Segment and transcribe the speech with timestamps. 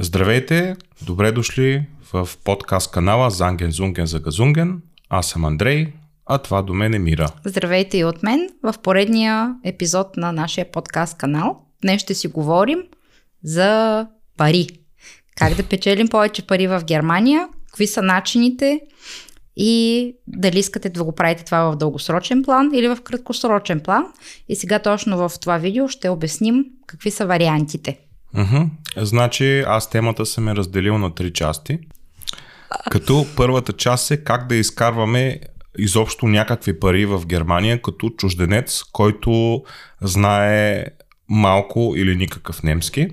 [0.00, 4.82] Здравейте, добре дошли в подкаст канала Занген Зунген за Газунген.
[5.08, 5.92] Аз съм Андрей,
[6.26, 7.28] а това до мен е Мира.
[7.44, 11.60] Здравейте и от мен в поредния епизод на нашия подкаст канал.
[11.82, 12.78] Днес ще си говорим
[13.42, 14.06] за
[14.36, 14.68] пари.
[15.36, 18.80] Как да печелим повече пари в Германия, какви са начините
[19.56, 24.04] и дали искате да го правите това в дългосрочен план или в краткосрочен план.
[24.48, 27.98] И сега точно в това видео ще обясним какви са вариантите.
[28.34, 28.56] Уху.
[28.96, 31.78] Значи аз темата съм е разделил на три части.
[32.90, 35.40] Като първата част е как да изкарваме
[35.78, 39.62] изобщо някакви пари в Германия като чужденец, който
[40.00, 40.84] знае
[41.28, 43.08] малко или никакъв немски.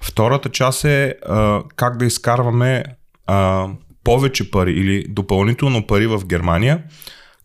[0.00, 2.84] Втората част е а, как да изкарваме
[3.26, 3.68] а,
[4.04, 6.82] повече пари или допълнително пари в Германия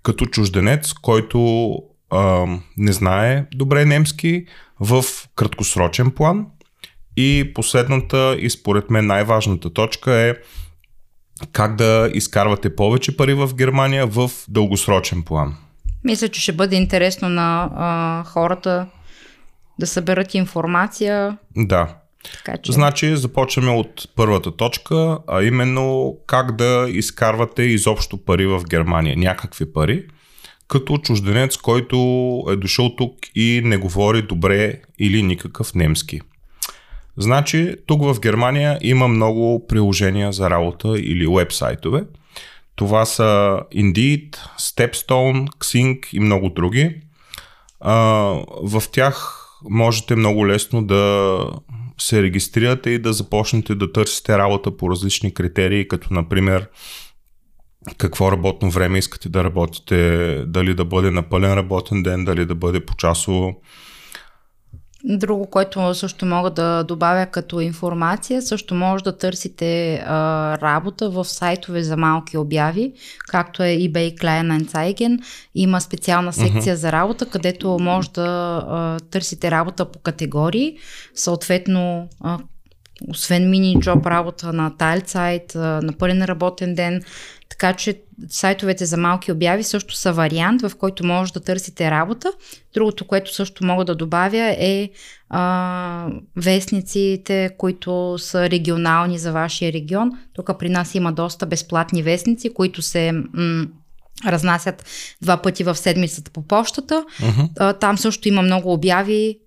[0.03, 1.73] като чужденец, който
[2.09, 2.45] а,
[2.77, 4.45] не знае добре немски
[4.79, 5.03] в
[5.35, 6.45] краткосрочен план.
[7.17, 10.33] И последната и според мен най-важната точка е
[11.51, 15.55] как да изкарвате повече пари в Германия в дългосрочен план.
[16.03, 18.87] Мисля, че ще бъде интересно на а, хората
[19.79, 21.37] да съберат информация.
[21.55, 21.95] Да.
[22.37, 22.71] Така, че...
[22.71, 29.73] Значи започваме от първата точка, а именно как да изкарвате изобщо пари в Германия, някакви
[29.73, 30.05] пари,
[30.67, 31.97] като чужденец, който
[32.49, 36.21] е дошъл тук и не говори добре или никакъв немски.
[37.17, 42.03] Значи, тук в Германия има много приложения за работа или вебсайтове.
[42.75, 47.01] Това са Indeed, Stepstone, Xing и много други.
[47.79, 47.93] А,
[48.63, 49.39] в тях
[49.69, 51.37] можете много лесно да
[51.97, 56.69] се регистрирате и да започнете да търсите работа по различни критерии, като например
[57.97, 62.55] какво работно време искате да работите, дали да бъде на пълен работен ден, дали да
[62.55, 63.61] бъде по часово
[65.05, 71.25] Друго, което също мога да добавя като информация, също може да търсите а, работа в
[71.25, 72.93] сайтове за малки обяви,
[73.27, 75.19] както е eBay Kleinanzeigen.
[75.55, 76.79] Има специална секция uh-huh.
[76.79, 80.77] за работа, където може да а, търсите работа по категории.
[81.15, 82.39] Съответно, а,
[83.09, 87.01] освен мини-джоб работа на тайлсайт, на пълен работен ден,
[87.49, 92.31] така че сайтовете за малки обяви също са вариант, в който може да търсите работа.
[92.73, 94.89] Другото, което също мога да добавя е
[95.29, 100.11] а, вестниците, които са регионални за вашия регион.
[100.33, 103.65] Тук при нас има доста безплатни вестници, които се м-
[104.25, 104.85] разнасят
[105.21, 107.05] два пъти в седмицата по почтата.
[107.21, 107.49] Uh-huh.
[107.59, 109.39] А, там също има много обяви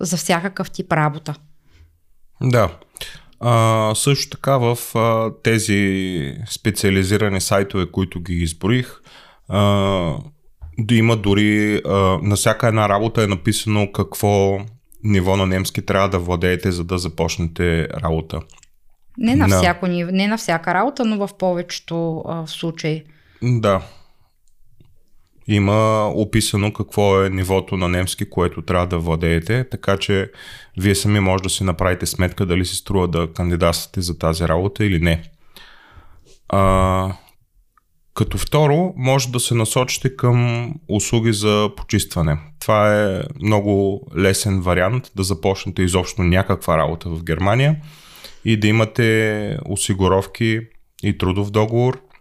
[0.00, 1.34] за всякакъв тип работа.
[2.42, 2.78] Да.
[3.44, 9.00] А, също така в а, тези специализирани сайтове, които ги изброих,
[9.48, 9.60] а,
[10.78, 11.90] да има дори а,
[12.22, 14.58] на всяка една работа е написано какво
[15.04, 18.40] ниво на немски трябва да владеете, за да започнете работа.
[19.18, 23.02] Не на, всяко, не на всяка работа, но в повечето а, случаи.
[23.42, 23.82] Да
[25.46, 30.30] има описано какво е нивото на немски, което трябва да владеете, така че
[30.78, 34.84] вие сами може да си направите сметка дали си струва да кандидатствате за тази работа
[34.84, 35.22] или не.
[36.48, 37.14] А,
[38.14, 42.38] като второ, може да се насочите към услуги за почистване.
[42.60, 47.76] Това е много лесен вариант да започнете изобщо някаква работа в Германия
[48.44, 50.60] и да имате осигуровки
[51.02, 52.00] и трудов договор–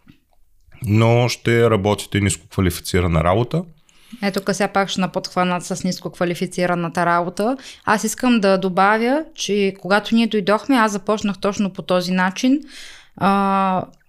[0.85, 3.63] но ще работите ниско квалифицирана работа.
[4.23, 7.57] Ето тук сега пак ще наподхванат с ниско квалифицираната работа.
[7.85, 12.59] Аз искам да добавя, че когато ние дойдохме, аз започнах точно по този начин.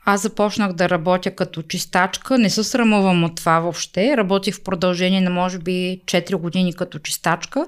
[0.04, 2.38] Аз започнах да работя като чистачка.
[2.38, 4.16] Не се срамувам от това въобще.
[4.16, 7.66] Работих в продължение на може би 4 години като чистачка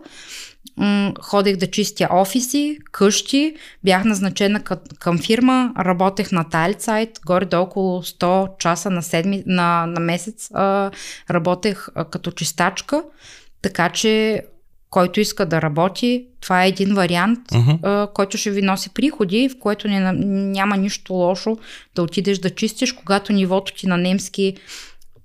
[1.20, 3.54] ходех да чистя офиси, къщи,
[3.84, 4.60] бях назначена
[4.98, 10.50] към фирма, работех на тайлсайт, горе до около 100 часа на, седми, на, на месец
[10.54, 10.90] а,
[11.30, 13.02] работех а, като чистачка,
[13.62, 14.42] така че
[14.90, 17.78] който иска да работи, това е един вариант, uh-huh.
[17.82, 20.12] а, който ще ви носи приходи, в което не,
[20.52, 21.56] няма нищо лошо
[21.94, 24.56] да отидеш да чистиш, когато нивото ти на немски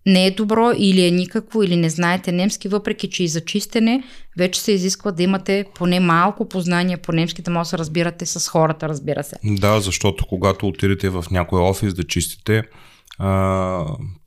[0.06, 4.04] не е добро или е никакво, или не знаете немски, въпреки че и за чистене
[4.38, 8.26] вече се изисква да имате поне малко познание по немски, да може да се разбирате
[8.26, 9.36] с хората, разбира се.
[9.44, 12.64] Да, защото когато отидете в някой офис да чистите,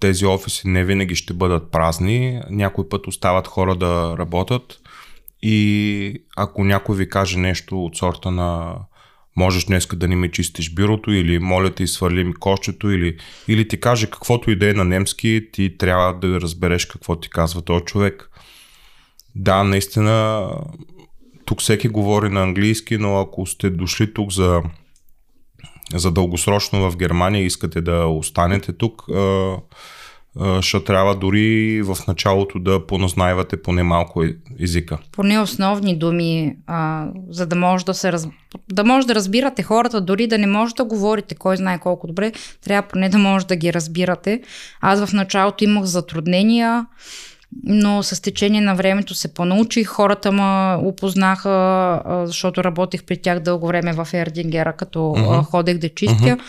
[0.01, 4.79] тези офиси не винаги ще бъдат празни, някой път остават хора да работят
[5.43, 8.77] и ако някой ви каже нещо от сорта на
[9.37, 13.17] можеш днес да не ми чистиш бюрото или моля те свърли ми кошчето или,
[13.49, 17.31] или ти каже каквото и да е на немски, ти трябва да разбереш какво ти
[17.31, 18.31] казва този човек.
[19.35, 20.49] Да, наистина
[21.45, 24.63] тук всеки говори на английски, но ако сте дошли тук за
[25.95, 29.03] за дългосрочно в Германия искате да останете тук,
[30.61, 34.25] ще трябва дори в началото да поназнайвате поне малко
[34.61, 34.99] езика.
[35.13, 38.29] Поне основни думи, а, за да може да се раз...
[38.73, 42.33] да може да разбирате хората, дори да не може да говорите кой знае колко добре,
[42.65, 44.43] трябва поне да може да ги разбирате.
[44.81, 46.87] Аз в началото имах затруднения,
[47.65, 49.89] но с течение на времето се понаучих.
[49.89, 55.43] Хората ме опознаха, защото работих при тях дълго време в Ердингера, като uh-huh.
[55.43, 56.25] ходех да чистя.
[56.25, 56.41] Uh-huh.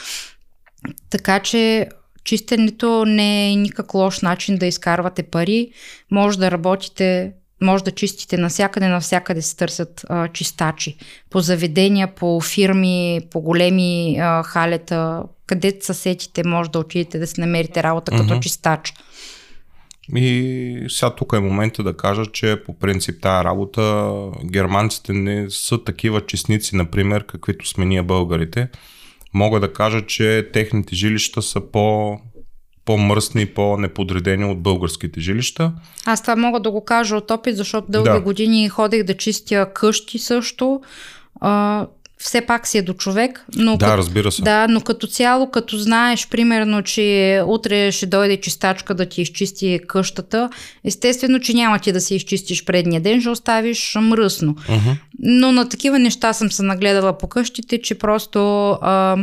[1.10, 1.90] Така че
[2.24, 5.72] чистенето не е никак лош начин да изкарвате пари.
[6.12, 7.32] Може да работите,
[7.62, 10.98] може да чистите навсякъде, навсякъде се търсят а, чистачи.
[11.30, 17.28] По заведения, по фирми, по големи а, халета, където са сетите, може да отидете да
[17.28, 18.28] си намерите работа uh-huh.
[18.28, 18.94] като чистач.
[20.16, 24.12] И сега тук е момента да кажа, че по принцип тая работа
[24.46, 28.68] германците не са такива честници, например, каквито сме ние българите.
[29.34, 32.18] Мога да кажа, че техните жилища са по
[32.86, 35.72] по-мръсни и по-неподредени от българските жилища.
[36.06, 38.22] Аз това мога да го кажа от опит, защото дълги да.
[38.22, 40.82] години ходех да чистя къщи също
[42.24, 43.46] все пак си е до човек.
[43.56, 44.42] Но да, като, разбира се.
[44.42, 49.80] Да, но като цяло, като знаеш, примерно, че утре ще дойде чистачка да ти изчисти
[49.88, 50.50] къщата,
[50.84, 54.56] естествено, че няма ти да си изчистиш предния ден, ще оставиш мръсно.
[54.56, 54.96] Uh-huh.
[55.20, 58.70] Но на такива неща съм се нагледала по къщите, че просто...
[58.82, 59.18] А,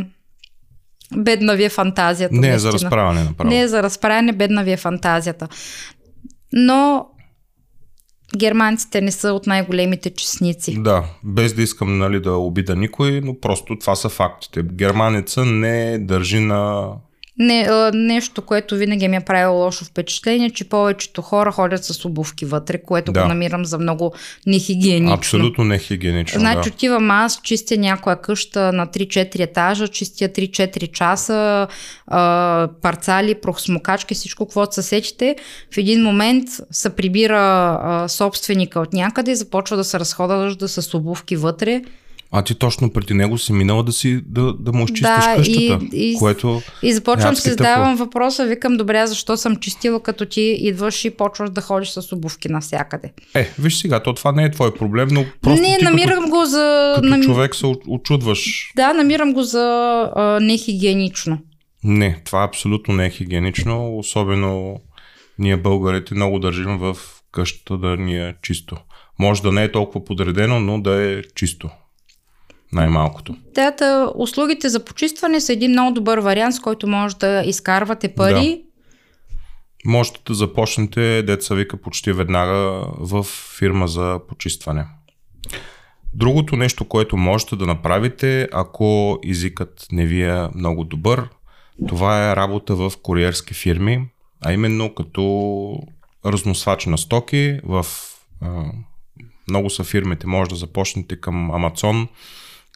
[1.16, 2.34] бедна ви е фантазията.
[2.34, 3.50] Не е за разправяне направо.
[3.50, 5.48] Не е за разправяне, бедна ви е фантазията.
[6.52, 7.06] Но
[8.36, 10.82] германците не са от най-големите честници.
[10.82, 14.62] Да, без да искам нали, да обида никой, но просто това са фактите.
[14.62, 16.90] Германеца не държи на
[17.40, 22.44] не, нещо, което винаги ми е правило лошо впечатление, че повечето хора ходят с обувки
[22.44, 23.22] вътре, което да.
[23.22, 24.14] го намирам за много
[24.46, 25.14] нехигиенично.
[25.14, 26.40] Абсолютно нехигиенично.
[26.40, 26.74] Значи да.
[26.74, 31.66] отивам аз, чистя някоя къща на 3-4 етажа, чистя 3-4 часа,
[32.06, 35.36] а, парцали, прохсмокачки, всичко, каквото се сетите.
[35.74, 40.94] В един момент се прибира а, собственика от някъде и започва да се разхода с
[40.94, 41.82] обувки вътре
[42.32, 45.78] а ти точно преди него си минала да си да, да му изчистиш да, къщата.
[45.92, 50.26] И, и, което и започвам да си задавам въпроса, викам, добре, защо съм чистила, като
[50.26, 53.12] ти идваш и почваш да ходиш с обувки навсякъде.
[53.34, 56.30] Е, виж сега, то това не е твой проблем, но просто не, ти намирам като,
[56.30, 56.92] го за...
[56.96, 57.22] Като нам...
[57.22, 58.72] човек се очудваш.
[58.76, 59.60] Да, намирам го за
[60.16, 61.38] а, нехигиенично.
[61.84, 64.80] Не, това абсолютно не е хигиенично, особено
[65.38, 66.96] ние българите много държим в
[67.32, 68.76] къщата да ни е чисто.
[69.18, 71.70] Може да не е толкова подредено, но да е чисто
[72.72, 73.36] най-малкото.
[73.54, 78.62] Тата, услугите за почистване са един много добър вариант, с който може да изкарвате пари.
[78.64, 79.90] Да.
[79.90, 83.26] Можете да започнете, деца вика, почти веднага в
[83.58, 84.86] фирма за почистване.
[86.14, 91.28] Другото нещо, което можете да направите, ако езикът не ви е много добър,
[91.88, 94.08] това е работа в куриерски фирми,
[94.44, 95.74] а именно като
[96.26, 97.60] разносвач на стоки.
[97.64, 97.86] В
[98.40, 98.64] а,
[99.48, 102.08] много са фирмите, може да започнете към Amazon,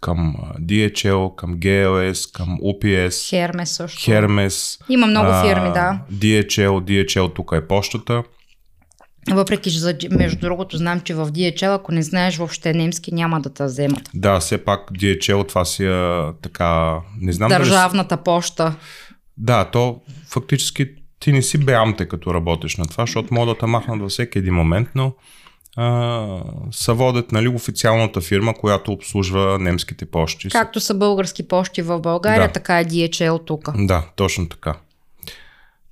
[0.05, 3.09] към DHL, към GLS, към UPS.
[3.09, 4.11] Hermes също.
[4.11, 4.81] Hermes.
[4.89, 6.01] Има много фирми, да.
[6.13, 8.23] DHL, DHL тук е почтата.
[9.31, 13.55] Въпреки, че между другото знам, че в DHL, ако не знаеш въобще немски, няма да
[13.55, 14.11] те вземат.
[14.15, 18.25] Да, все пак DHL това си е така, не знам Държавната дали...
[18.25, 18.75] поща.
[19.37, 20.87] Да, то фактически
[21.21, 24.39] ти не си беамте като работиш на това, защото могат да те махнат във всеки
[24.39, 25.13] един момент, но
[25.77, 30.49] а, са водят нали, официалната фирма, която обслужва немските почти.
[30.49, 32.53] Както са български почти в България, да.
[32.53, 33.87] така е DHL тук.
[33.87, 34.75] Да, точно така.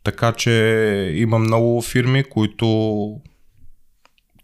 [0.04, 0.50] Така че
[1.14, 3.16] има много фирми, които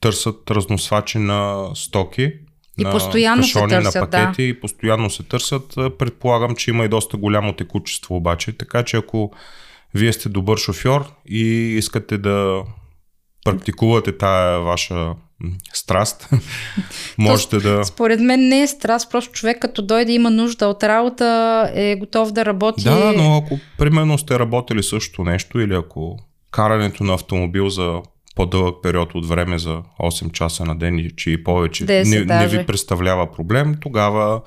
[0.01, 2.33] търсят разносвачи на стоки.
[2.79, 4.49] И на постоянно кашони, се търсят, на пакети да.
[4.49, 5.75] и постоянно се търсят.
[5.99, 8.53] Предполагам, че има и доста голямо текучество обаче.
[8.53, 9.33] Така че ако
[9.95, 11.45] вие сте добър шофьор и
[11.79, 12.63] искате да
[13.45, 15.15] практикувате тая ваша
[15.73, 16.29] страст.
[17.19, 17.85] Можете да.
[17.85, 22.33] Според мен не е страст, просто човек като дойде има нужда от работа, е готов
[22.33, 22.85] да работи.
[22.85, 26.19] Да, но ако примерно сте работили също нещо или ако
[26.51, 28.01] карането на автомобил за
[28.37, 32.67] по-дълъг период от време за 8 часа на ден, че и повече не, не ви
[32.67, 34.41] представлява проблем, тогава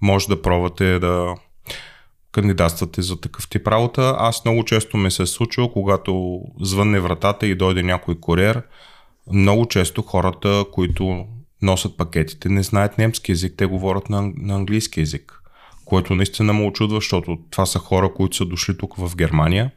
[0.00, 1.34] може да пробвате да
[2.32, 4.14] кандидатствате за такъв тип работа.
[4.18, 8.62] Аз много често ми се е случило, когато звънне вратата и дойде някой куриер,
[9.32, 11.26] много често хората, които
[11.62, 15.42] носят пакетите, не знаят немски язик, те говорят на, на английски язик.
[15.84, 19.70] Което наистина ме очудва, защото това са хора, които са дошли тук в Германия,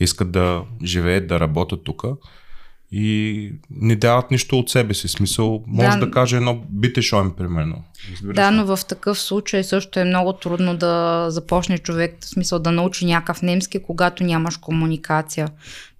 [0.00, 2.04] искат да живеят, да работят тук
[2.92, 5.08] и не дават нищо от себе си.
[5.08, 7.84] Смисъл, може да, да каже едно битешоен, примерно.
[8.22, 12.72] да, но в такъв случай също е много трудно да започне човек, в смисъл да
[12.72, 15.48] научи някакъв немски, когато нямаш комуникация.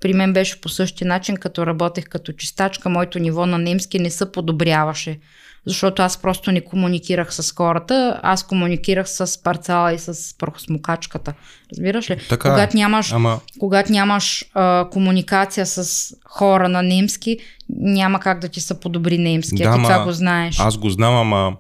[0.01, 4.11] При мен беше по същия начин, като работех като чистачка, моето ниво на немски не
[4.11, 5.19] се подобряваше
[5.67, 11.35] защото аз просто не комуникирах с хората, аз комуникирах с парцала и с прахосмокачката.
[11.73, 12.19] Разбираш ли?
[12.29, 12.53] Така е.
[12.53, 13.41] когато нямаш, ама...
[13.59, 17.39] когато нямаш а, комуникация с хора на немски,
[17.69, 19.63] няма как да ти се подобри немски.
[19.63, 20.61] Да, ти това го знаеш.
[20.61, 21.57] Аз го знам, ама,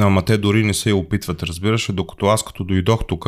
[0.00, 1.94] ама те дори не се я опитват, разбираш ли?
[1.94, 3.26] Докато аз като дойдох тук,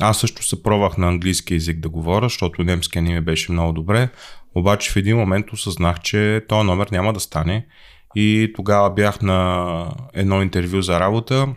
[0.00, 3.72] аз също се пробвах на английски язик да говоря, защото немския ни ми беше много
[3.72, 4.08] добре.
[4.54, 7.66] Обаче в един момент осъзнах, че този номер няма да стане
[8.14, 11.48] и тогава бях на едно интервю за работа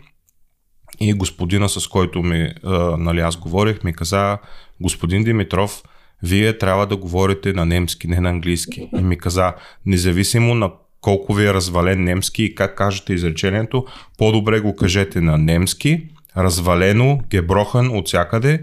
[1.00, 4.38] и господина, с който ми, а, нали, аз говорих, ми каза,
[4.80, 5.82] господин Димитров,
[6.22, 8.88] вие трябва да говорите на немски, не на английски.
[8.98, 9.52] И ми каза,
[9.86, 10.70] независимо на
[11.00, 13.86] колко ви е развален немски и как кажете изречението,
[14.18, 18.62] по-добре го кажете на немски, развалено, геброхан от всякъде,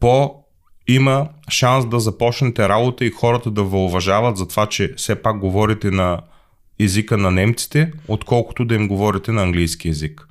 [0.00, 0.34] по
[0.88, 5.38] има шанс да започнете работа и хората да ви уважават за това, че все пак
[5.38, 6.20] говорите на
[6.84, 10.28] езика на немците, отколкото да им говорите на английски язик.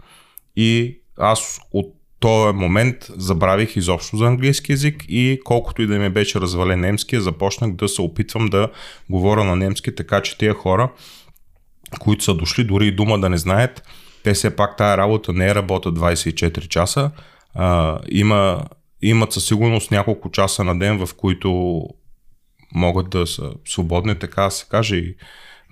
[0.56, 6.10] И аз от този момент забравих изобщо за английски язик и колкото и да ми
[6.10, 8.70] беше развален немския, започнах да се опитвам да
[9.10, 10.92] говоря на немски, така че тия хора,
[12.00, 13.84] които са дошли дори и дума да не знаят,
[14.24, 17.12] те все пак тая работа не е работа 24 часа.
[17.54, 18.66] А, има,
[19.02, 21.82] имат със сигурност няколко часа на ден, в които
[22.76, 25.16] могат да са свободни, така се каже, и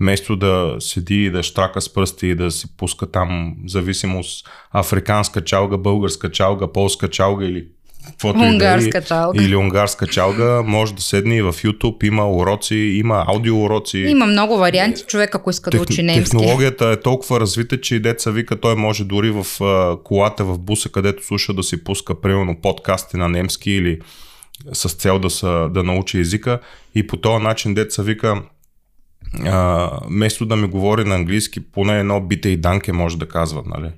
[0.01, 5.43] вместо да седи и да штрака с пръсти и да си пуска там зависимост африканска
[5.43, 7.67] чалга, българска чалга, полска чалга или
[8.07, 9.43] каквото унгарска и да, чалга.
[9.43, 13.97] Или унгарска чалга, може да седне и в YouTube, има уроци, има аудио уроци.
[13.97, 16.23] Има много варианти, човек ако иска Тех, да учи немски.
[16.23, 20.59] Технологията е толкова развита, че и деца вика, той може дори в uh, колата, в
[20.59, 23.99] буса, където слуша да си пуска примерно подкасти на немски или
[24.73, 26.59] с цел да, са, да научи езика
[26.95, 28.41] и по този начин деца вика,
[29.45, 33.63] а, вместо да ми говори на английски, поне едно бите и данке може да казва,
[33.65, 33.91] нали?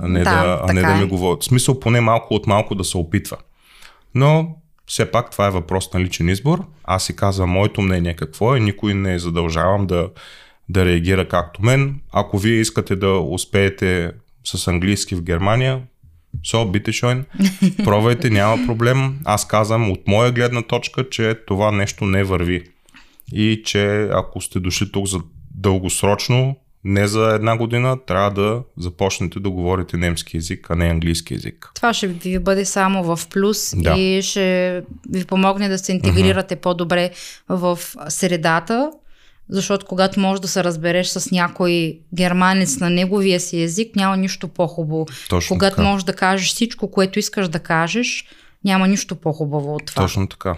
[0.00, 1.06] А не да, да, а не да ми е.
[1.06, 1.38] говори.
[1.40, 3.36] В смисъл поне малко от малко да се опитва.
[4.14, 4.56] Но
[4.86, 6.64] все пак това е въпрос на личен избор.
[6.84, 10.08] Аз си казвам моето мнение какво е, никой не задължавам да,
[10.68, 12.00] да реагира както мен.
[12.12, 14.12] Ако вие искате да успеете
[14.44, 15.82] с английски в Германия,
[16.46, 17.24] So, бите шойн,
[17.84, 19.18] пробвайте, няма проблем.
[19.24, 22.62] Аз казвам от моя гледна точка, че това нещо не върви
[23.32, 25.20] и че ако сте дошли тук за
[25.54, 31.34] дългосрочно, не за една година, трябва да започнете да говорите немски язик, а не английски
[31.34, 31.70] язик.
[31.74, 33.98] Това ще ви бъде само в плюс да.
[33.98, 36.60] и ще ви помогне да се интегрирате uh-huh.
[36.60, 37.10] по-добре
[37.48, 38.90] в средата,
[39.48, 44.48] защото когато можеш да се разбереш с някой германец на неговия си език, няма нищо
[44.48, 45.06] по-хубаво.
[45.28, 45.88] Точно когато така.
[45.88, 48.24] можеш да кажеш всичко, което искаш да кажеш,
[48.64, 50.02] няма нищо по-хубаво от това.
[50.02, 50.56] Точно така.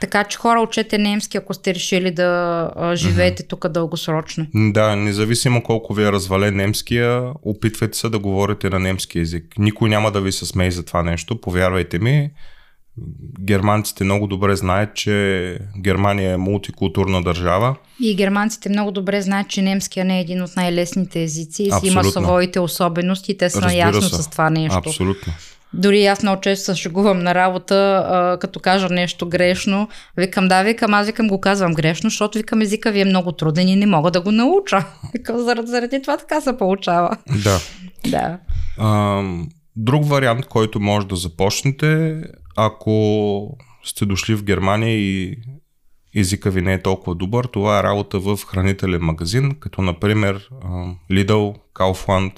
[0.00, 3.48] Така че хора учете немски, ако сте решили да а, живеете mm-hmm.
[3.48, 4.46] тук дългосрочно.
[4.54, 9.44] Да, независимо колко ви е развален немския, опитвайте се да говорите на немски язик.
[9.58, 12.30] Никой няма да ви се смее за това нещо, повярвайте ми.
[13.40, 17.76] Германците много добре знаят, че Германия е мултикултурна държава.
[18.00, 21.86] И германците много добре знаят, че немския не е един от най-лесните езици и си
[21.86, 23.38] има своите особености.
[23.38, 24.78] Те са наясно с това нещо.
[24.78, 25.32] Абсолютно.
[25.76, 29.88] Дори аз много често се шегувам на работа, а, като кажа нещо грешно.
[30.16, 33.68] Викам, да, викам, аз викам го казвам грешно, защото викам езика ви е много труден
[33.68, 34.86] и не мога да го науча.
[35.34, 37.16] Заради, заради това така се получава.
[37.44, 37.58] Да.
[38.10, 38.38] да.
[38.78, 39.22] А,
[39.76, 42.20] друг вариант, който може да започнете,
[42.56, 45.36] ако сте дошли в Германия и
[46.16, 50.50] езика ви не е толкова добър, това е работа в хранителен магазин, като например
[51.10, 52.32] Lidl, Kaufland,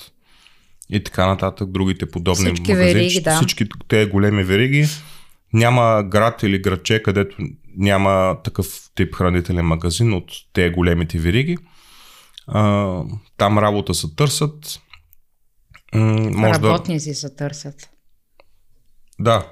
[0.90, 3.36] и така нататък, другите подобни Всички вериги, да.
[3.36, 4.86] Всички те големи вериги.
[5.52, 7.36] Няма град или градче, където
[7.76, 11.56] няма такъв тип хранителен магазин от те големите вериги.
[12.46, 13.02] А,
[13.36, 14.80] там работа се търсят.
[15.94, 17.14] М- може Работници да...
[17.14, 17.90] се търсят.
[19.20, 19.46] Да,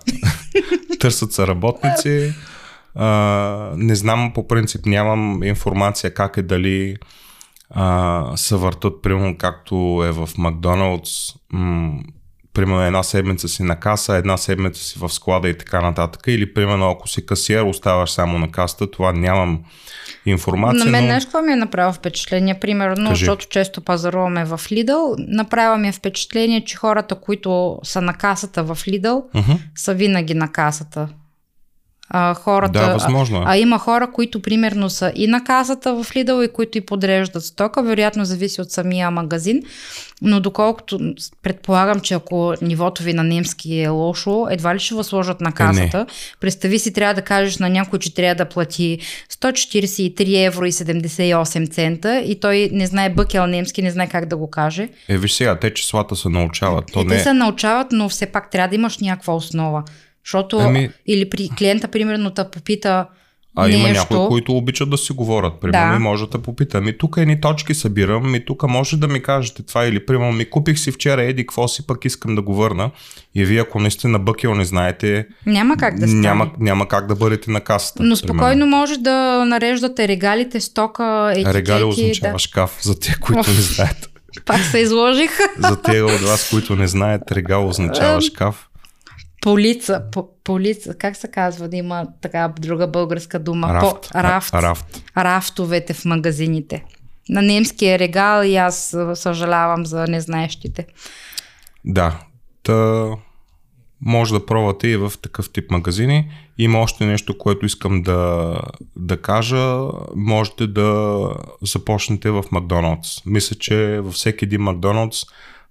[1.00, 2.34] търсят се работници.
[2.94, 6.96] А, не знам, по принцип нямам информация как е дали
[7.70, 11.10] а, се въртат, примерно както е в Макдоналдс,
[11.52, 12.00] м-
[12.52, 16.22] примерно една седмица си на каса, една седмица си в склада и така нататък.
[16.26, 19.64] Или примерно ако си касиер, оставаш само на касата, това нямам
[20.26, 20.84] информация.
[20.84, 21.12] На мен но...
[21.12, 23.18] нещо ми е направило впечатление, примерно, Кажи.
[23.18, 28.64] защото често пазаруваме в Lidl, направя ми е впечатление, че хората, които са на касата
[28.64, 29.58] в Lidl, uh-huh.
[29.74, 31.08] са винаги на касата.
[32.08, 32.72] А, хората.
[32.72, 33.38] Да, възможно.
[33.38, 36.80] А, а има хора, които примерно са и на касата в Lidl и които и
[36.80, 37.82] подреждат стока.
[37.82, 39.62] Вероятно зависи от самия магазин.
[40.22, 45.40] Но доколкото предполагам, че ако нивото ви на немски е лошо, едва ли ще възложат
[45.40, 45.98] на касата.
[45.98, 46.06] Е, не.
[46.40, 48.98] Представи си, трябва да кажеш на някой, че трябва да плати
[49.32, 54.36] 143 евро и 78 цента и той не знае бъкел немски, не знае как да
[54.36, 54.88] го каже.
[55.08, 56.84] Е, виж сега, те числата се научават.
[56.92, 57.16] То е, не...
[57.16, 59.82] Те се научават, но все пак трябва да имаш някаква основа.
[60.26, 60.90] Защото ами...
[61.06, 63.06] или при клиента, примерно, те попита
[63.56, 63.80] а нещо.
[63.80, 65.60] има някои, които обичат да си говорят.
[65.60, 65.98] Примерно, да.
[65.98, 66.80] може да попита.
[66.80, 70.50] Ми тук едни точки събирам, ми тук може да ми кажете това или примерно ми
[70.50, 72.90] купих си вчера еди, какво си пък искам да го върна.
[73.34, 77.50] И вие, ако наистина бъкел не знаете, няма как да няма, няма как да бъдете
[77.50, 78.02] на касата.
[78.02, 78.66] Но спокойно примерно.
[78.66, 81.54] може да нареждате регалите, стока, етикети.
[81.54, 82.38] Регали означава да.
[82.38, 84.10] шкаф за те, които не знаят.
[84.46, 85.30] Пак се изложих.
[85.58, 88.65] за те от вас, които не знаят, регал означава шкаф.
[89.46, 93.74] Полица, по, полица, как се казва да има така друга българска дума?
[93.74, 94.10] Рафт.
[94.12, 94.54] По, рафт.
[94.54, 95.02] рафт.
[95.16, 96.84] Рафтовете в магазините.
[97.28, 100.86] На немския е регал и аз съжалявам за незнаещите.
[101.84, 102.20] Да,
[102.62, 103.06] та
[104.00, 106.30] може да пробвате и в такъв тип магазини.
[106.58, 108.54] Има още нещо, което искам да,
[108.96, 109.78] да кажа.
[110.16, 111.28] Можете да
[111.62, 113.26] започнете в Макдоналдс.
[113.26, 115.24] Мисля, че във всеки един Макдоналдс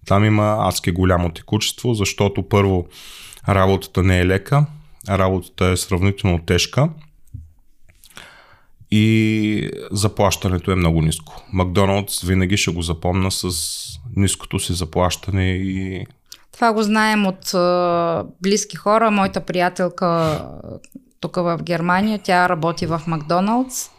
[0.05, 2.87] там има адски голямо текучество, защото първо
[3.49, 4.65] Работата не е лека,
[5.09, 6.89] работата е сравнително тежка
[8.91, 11.43] и заплащането е много ниско.
[11.53, 13.49] Макдоналдс винаги ще го запомна с
[14.15, 16.05] ниското си заплащане и
[16.53, 17.51] това го знаем от
[18.41, 19.11] близки хора.
[19.11, 20.41] Моята приятелка
[21.19, 23.89] тук в Германия, тя работи в Макдоналдс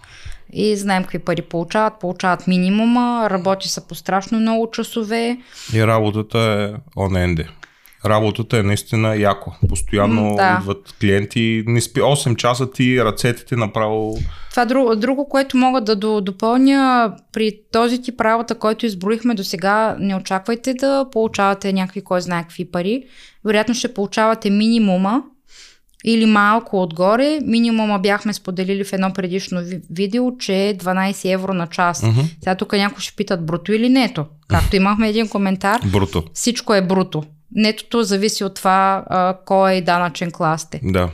[0.53, 2.01] и знаем какви пари получават.
[2.01, 5.39] Получават минимума, работи са по страшно много часове.
[5.75, 7.49] И работата е on end
[8.05, 9.53] работата е наистина яко.
[9.69, 10.59] Постоянно да.
[10.61, 14.19] идват клиенти, не спи 8 часа ти ръцете ти направо.
[14.51, 19.97] Това друго, друго, което мога да допълня при този тип работа, който изброихме до сега,
[20.01, 23.05] не очаквайте да получавате някакви кой знае какви пари.
[23.45, 25.23] Вероятно ще получавате минимума
[26.05, 27.39] или малко отгоре.
[27.45, 32.03] Минимума бяхме споделили в едно предишно видео, че е 12 евро на час.
[32.03, 32.25] Uh-huh.
[32.43, 34.27] Сега тук някои ще питат бруто или нето.
[34.49, 35.81] Както имахме един коментар.
[35.93, 36.25] Бруто.
[36.35, 37.23] Всичко е бруто.
[37.55, 40.81] Нетото зависи от това а, кой е данъчен клас сте.
[40.83, 41.11] Да.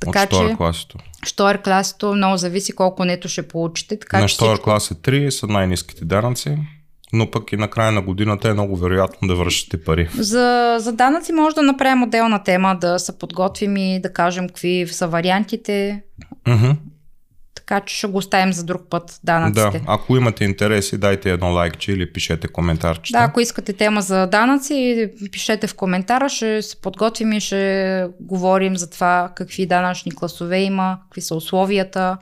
[0.00, 0.98] Така, от штор класито.
[1.26, 3.98] Штор класито много зависи колко нето ще получите.
[3.98, 4.64] Така, на штор всичко...
[4.64, 6.58] клас е 3 са най-низките данъци,
[7.12, 10.08] но пък и на края на годината е много вероятно да връщате пари.
[10.18, 14.86] За, за данъци може да направим отделна тема, да се подготвим и да кажем какви
[14.88, 16.02] са вариантите.
[16.46, 16.76] Uh-huh
[17.66, 19.78] така че ще го оставим за друг път данъците.
[19.78, 23.12] Да, ако имате интереси, дайте едно лайкче или пишете коментарче.
[23.12, 28.76] Да, ако искате тема за данъци, пишете в коментара, ще се подготвим и ще говорим
[28.76, 32.18] за това какви данъчни класове има, какви са условията,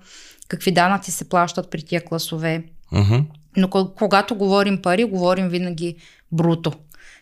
[0.48, 2.62] какви данъци се плащат при тия класове.
[2.92, 3.24] Uh-huh.
[3.56, 5.96] Но когато говорим пари, говорим винаги
[6.32, 6.72] бруто.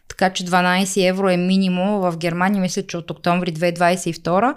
[0.08, 2.60] Така че 12 евро е минимум в Германия.
[2.60, 4.54] Мисля, че от октомври 2022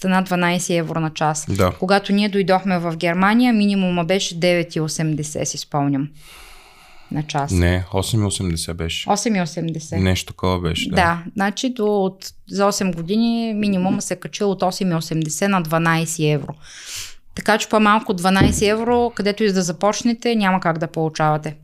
[0.00, 1.46] стана 12 евро на час.
[1.48, 1.72] Да.
[1.78, 6.08] Когато ние дойдохме в Германия, минимума беше 9,80, си спомням.
[7.10, 7.52] На час.
[7.52, 9.08] Не, 8,80 беше.
[9.08, 10.02] 8,80.
[10.02, 10.88] Нещо такова беше.
[10.88, 16.34] Да, да значи до, от, за 8 години минимума се качил от 8,80 на 12
[16.34, 16.54] евро.
[17.34, 21.56] Така че по-малко от 12 евро, където и да започнете, няма как да получавате.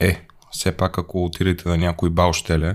[0.00, 2.74] Е, все пак ако отидете на някой баущеле,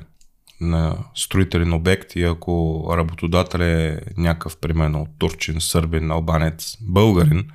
[0.61, 7.49] на строителен обект и ако работодател е някакъв, примерно, турчин, сърбин, албанец, българин,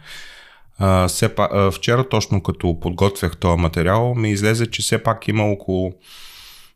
[0.78, 5.28] а, все пак, а, вчера точно като подготвях този материал, ми излезе, че все пак
[5.28, 5.92] има около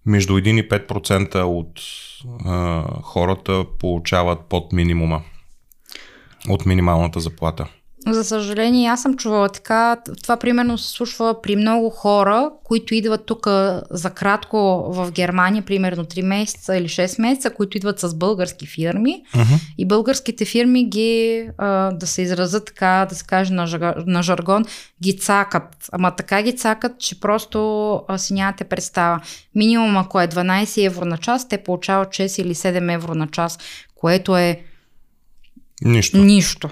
[0.07, 1.81] между 1 и 5% от
[2.45, 5.23] а, хората получават под минимума
[6.49, 7.67] от минималната заплата.
[8.07, 9.97] За съжаление, аз съм чувала така.
[10.23, 13.47] Това примерно се случва при много хора, които идват тук
[13.91, 19.23] за кратко в Германия, примерно 3 месеца или 6 месеца, които идват с български фирми.
[19.35, 19.61] Uh-huh.
[19.79, 24.65] И българските фирми ги, а, да се изразят така, да се каже на, на жаргон,
[25.03, 25.89] ги цакат.
[25.93, 29.21] Ама така ги цакат, че просто а, си нямате представа.
[29.55, 33.59] Минимум, ако е 12 евро на час, те получават 6 или 7 евро на час,
[33.95, 34.61] което е
[35.83, 36.19] Нищо.
[36.19, 36.71] Нищо.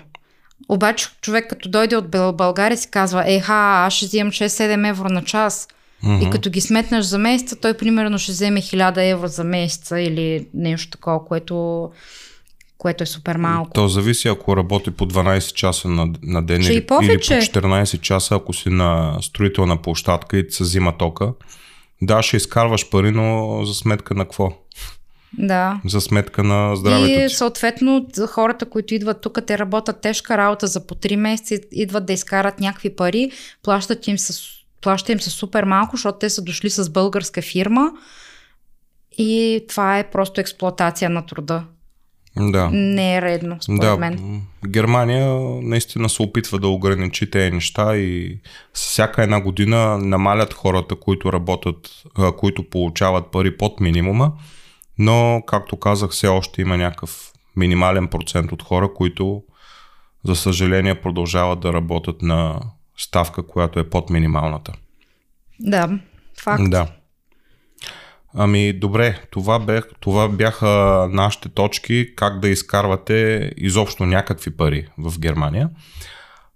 [0.69, 3.55] Обаче човек като дойде от България си казва, еха,
[3.87, 5.69] аз ще взимам 6-7 евро на час.
[6.05, 6.29] Mm-hmm.
[6.29, 10.47] И като ги сметнеш за месеца, той примерно ще вземе 1000 евро за месеца или
[10.55, 11.91] нещо такова, което,
[12.79, 13.71] което е супер малко.
[13.71, 18.35] То зависи ако работи по 12 часа на, на ден или, или по 14 часа,
[18.35, 21.33] ако си на строителна площадка и се взима тока.
[22.03, 24.53] Да, ще изкарваш пари, но за сметка на какво?
[25.39, 25.81] Да.
[25.87, 30.67] За сметка на здравето И съответно за хората, които идват тук, те работят тежка работа
[30.67, 33.31] за по 3 месеца, идват да изкарат някакви пари,
[33.63, 34.43] плащат им с,
[34.81, 37.91] плащат им се супер малко, защото те са дошли с българска фирма
[39.19, 41.65] и това е просто експлоатация на труда.
[42.37, 42.71] Да.
[42.73, 44.43] Не е редно, според да, мен.
[44.67, 48.39] Германия наистина се опитва да ограничи тези неща и
[48.73, 51.91] всяка една година намалят хората, които работят,
[52.37, 54.33] които получават пари под минимума,
[54.99, 59.43] но, както казах, все още има някакъв минимален процент от хора, които,
[60.25, 62.61] за съжаление, продължават да работят на
[62.99, 64.73] ставка, която е под минималната.
[65.61, 65.99] Да,
[66.43, 66.71] факт.
[66.71, 66.87] Да.
[68.37, 70.69] Ами добре, това, бех, това бяха
[71.11, 75.71] нашите точки как да изкарвате изобщо някакви пари в Германия.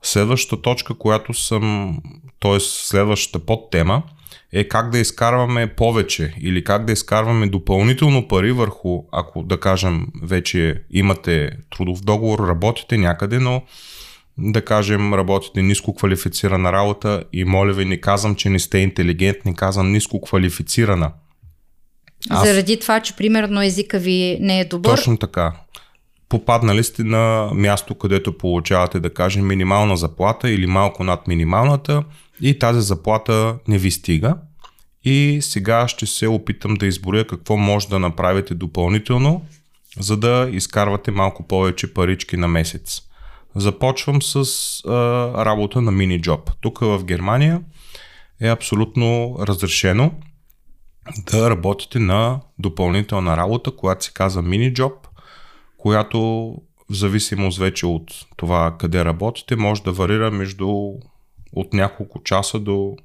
[0.03, 1.99] Следващата точка, която съм,
[2.41, 2.61] т.е.
[2.61, 4.03] следващата подтема
[4.53, 10.07] е как да изкарваме повече или как да изкарваме допълнително пари върху, ако да кажем
[10.23, 13.63] вече имате трудов договор, работите някъде, но
[14.39, 19.55] да кажем работите ниско квалифицирана работа и моля ви не казвам, че не сте интелигентни,
[19.55, 21.13] казвам ниско квалифицирана
[22.31, 22.47] аз...
[22.47, 24.91] Заради това, че примерно езика ви не е добър.
[24.91, 25.53] Точно така.
[26.29, 32.05] Попаднали сте на място, където получавате, да кажем, минимална заплата или малко над минималната
[32.41, 34.37] и тази заплата не ви стига.
[35.05, 39.43] И сега ще се опитам да изборя какво може да направите допълнително,
[40.01, 43.03] за да изкарвате малко повече парички на месец.
[43.55, 44.45] Започвам с
[44.87, 44.93] а,
[45.45, 46.51] работа на мини джоб.
[46.61, 47.63] Тук в Германия
[48.41, 50.11] е абсолютно разрешено
[51.33, 54.93] да работите на допълнителна работа, която се казва мини джоб,
[55.77, 56.19] която
[56.91, 60.93] в зависимост вече от това къде работите, може да варира между
[61.53, 62.97] от няколко часа до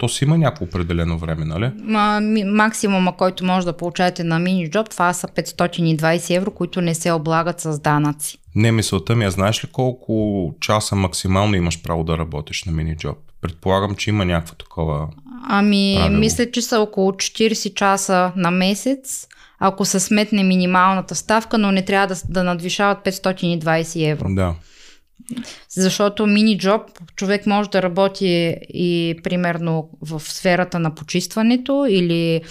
[0.00, 1.70] то си има някакво определено време, нали?
[1.82, 6.94] Ма, максимума, който може да получаете на мини джоб, това са 520 евро, които не
[6.94, 8.38] се облагат с данъци.
[8.54, 12.96] Не, мисълта ми е, знаеш ли колко часа максимално имаш право да работиш на мини
[12.96, 13.18] джоб?
[13.40, 15.08] Предполагам, че има някакво такова.
[15.48, 16.20] Ами, правило.
[16.20, 19.26] мисля, че са около 40 часа на месец,
[19.58, 24.26] ако се сметне минималната ставка, но не трябва да, да надвишават 520 евро.
[24.30, 24.54] Да.
[25.68, 26.82] Защото мини джоб
[27.16, 32.42] човек може да работи и примерно в сферата на почистването или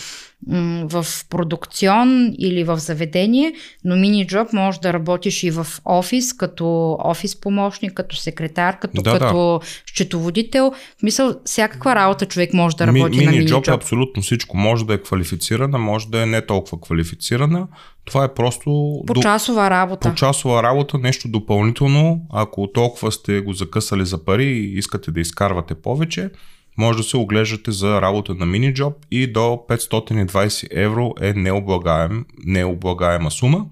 [0.84, 3.54] в продукцион или в заведение,
[3.86, 9.02] но мини джоб може да работиш и в офис, като офис помощник, като секретар, като,
[9.02, 9.68] да, като да.
[9.86, 10.72] счетоводител.
[10.98, 13.68] В смисъл, всякаква работа човек може да работи Ми, на мини джоб.
[13.68, 14.58] е абсолютно всичко.
[14.58, 17.68] Може да е квалифицирана, може да е не толкова квалифицирана.
[18.06, 19.02] Това е просто...
[19.08, 20.10] Почасова работа.
[20.10, 22.22] Почасова работа, нещо допълнително.
[22.34, 26.30] Ако толкова сте го закъсали за пари и искате да изкарвате повече,
[26.80, 32.26] може да се оглеждате за работа на мини джоб и до 520 евро е необлагаем,
[32.46, 33.66] необлагаема сума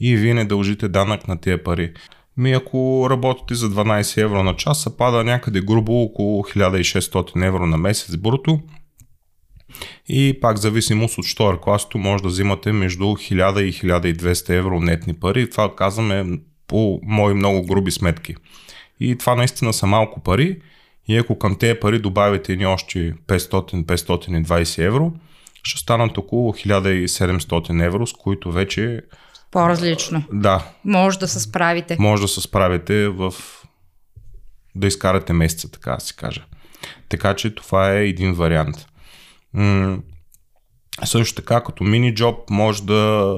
[0.00, 1.92] и вие не дължите данък на тия пари.
[2.36, 7.66] Ми ако работите за 12 евро на час, се пада някъде грубо около 1600 евро
[7.66, 8.60] на месец бруто.
[10.08, 15.14] И пак зависимост от втора класото може да взимате между 1000 и 1200 евро нетни
[15.14, 15.50] пари.
[15.50, 18.34] Това казваме по мои много груби сметки.
[19.00, 20.60] И това наистина са малко пари
[21.10, 25.12] и ако към тези пари добавите ни още 500-520 евро,
[25.62, 29.00] ще станат около 1700 евро, с които вече...
[29.50, 30.22] По-различно.
[30.32, 30.70] Да.
[30.84, 31.96] Може да се справите.
[31.98, 33.34] Може да се справите в...
[34.74, 36.44] да изкарате месеца, така да си кажа.
[37.08, 38.86] Така че това е един вариант.
[39.52, 39.98] М-
[41.04, 43.36] също така, като мини джоб, може да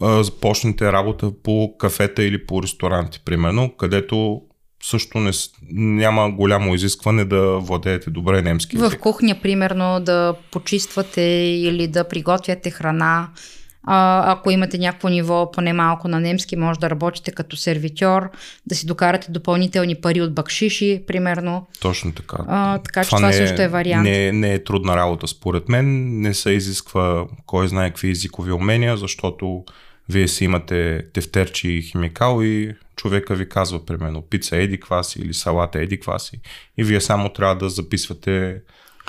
[0.00, 4.42] започнете работа по кафета или по ресторанти, примерно, където
[4.86, 5.30] също не,
[5.72, 8.76] няма голямо изискване да владеете добре немски.
[8.76, 11.22] В кухня, примерно, да почиствате
[11.66, 13.28] или да приготвяте храна.
[13.88, 18.30] А, ако имате някакво ниво поне малко на немски, може да работите като сервитьор,
[18.66, 21.66] да си докарате допълнителни пари от бакшиши, примерно.
[21.80, 22.36] Точно така.
[22.48, 24.04] А, така това че това не, също е вариант.
[24.04, 26.20] Не, не е трудна работа, според мен.
[26.20, 29.64] Не се изисква кой знае какви езикови умения, защото
[30.08, 35.34] вие си имате тефтерчи и химикал и човека ви казва, примерно, пица еди кваси или
[35.34, 36.40] салата еди кваси
[36.78, 38.60] и вие само трябва да записвате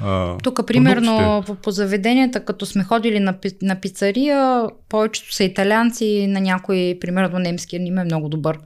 [0.01, 6.27] а, Тук, примерно, по, по заведенията, като сме ходили на, на пицария, повечето са италианци,
[6.27, 8.59] на някой, примерно, немския им е много добър.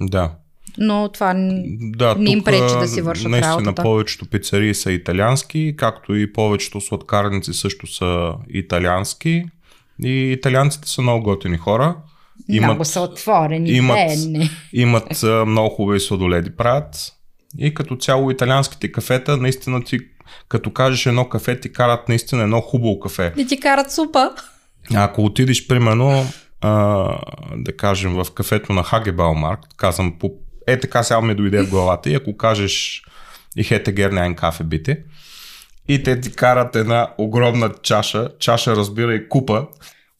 [0.00, 0.30] Да.
[0.78, 1.34] Но това
[1.96, 3.64] да, не им пречи да си вършат наистина, работата.
[3.64, 9.44] Наистина, повечето пицарии са италиански, както и повечето сладкарници също са италиански.
[10.04, 11.96] И италианците са много готини хора.
[12.48, 14.10] Имат, много са отворени, имат,
[14.72, 17.12] имат много хубави сладоледи правят.
[17.58, 19.98] И като цяло италианските кафета, наистина ти,
[20.48, 23.32] като кажеш едно кафе, ти карат наистина едно хубаво кафе.
[23.36, 24.30] И ти карат супа.
[24.94, 26.26] Ако отидеш, примерно,
[26.60, 27.04] а,
[27.56, 30.32] да кажем, в кафето на Хагебалмарк, казвам, по,
[30.66, 33.02] е така сега ми дойде в главата и ако кажеш
[33.56, 34.98] и хете герняйн кафе бите,
[35.88, 39.66] и те ти карат една огромна чаша, чаша разбира и купа.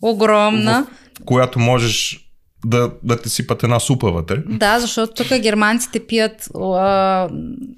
[0.03, 0.87] Огромна.
[1.21, 2.25] В която можеш
[2.67, 4.37] да, да те сипат една супа вътре.
[4.47, 7.29] Да, защото тук германците пият а,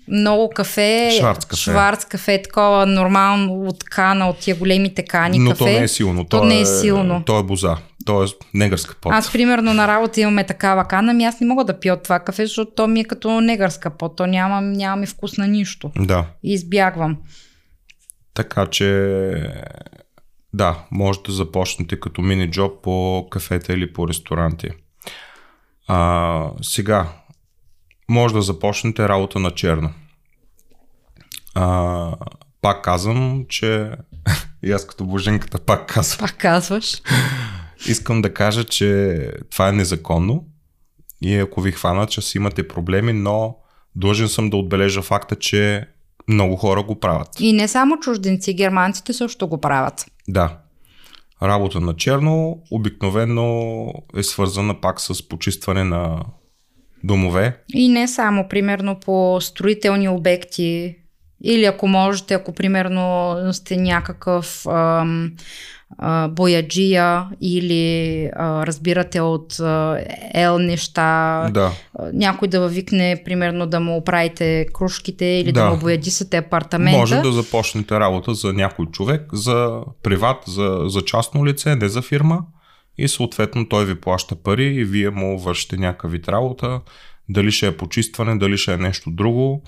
[0.08, 5.50] много кафе, шварц кафе, шварц кафе, такова нормално от кана, от тия големите кани Но
[5.50, 5.58] кафе.
[5.58, 6.24] то не е силно.
[6.24, 7.22] То, то не е силно.
[7.26, 7.76] То е боза.
[8.06, 9.12] То е негърска пот.
[9.14, 12.18] Аз, примерно, на работа имаме такава кана, ами аз не мога да пия от това
[12.18, 14.16] кафе, защото то ми е като негърска пот.
[14.16, 15.90] То няма, няма ми вкус на нищо.
[15.96, 16.24] Да.
[16.42, 17.16] И избягвам.
[18.34, 18.86] Така че
[20.54, 24.68] да, може да започнете като мини джоб по кафета или по ресторанти.
[25.88, 27.08] А, сега,
[28.08, 29.92] може да започнете работа на черно.
[31.54, 32.16] А,
[32.62, 33.90] пак казвам, че
[34.62, 36.28] и аз като боженката пак казвам.
[36.28, 37.02] Пак казваш.
[37.86, 39.18] Искам да кажа, че
[39.50, 40.46] това е незаконно
[41.22, 43.56] и ако ви хванат, че си имате проблеми, но
[43.96, 45.88] длъжен съм да отбележа факта, че
[46.28, 47.28] много хора го правят.
[47.40, 50.06] И не само чужденци, германците също го правят.
[50.28, 50.58] Да.
[51.42, 53.84] Работа на черно обикновено
[54.16, 56.24] е свързана пак с почистване на
[57.04, 57.56] домове.
[57.74, 60.96] И не само, примерно по строителни обекти,
[61.44, 65.32] или ако можете, ако примерно сте някакъв ам,
[66.28, 71.72] бояджия или а, разбирате от а, ел неща, да.
[72.12, 76.98] някой да въвикне, примерно да му оправите кружките или да, да му боядисате апартамента.
[76.98, 82.02] Може да започнете работа за някой човек, за приват, за, за частно лице, не за
[82.02, 82.40] фирма
[82.98, 86.80] и съответно той ви плаща пари и вие му вършите някакъв вид работа,
[87.28, 89.62] дали ще е почистване, дали ще е нещо друго.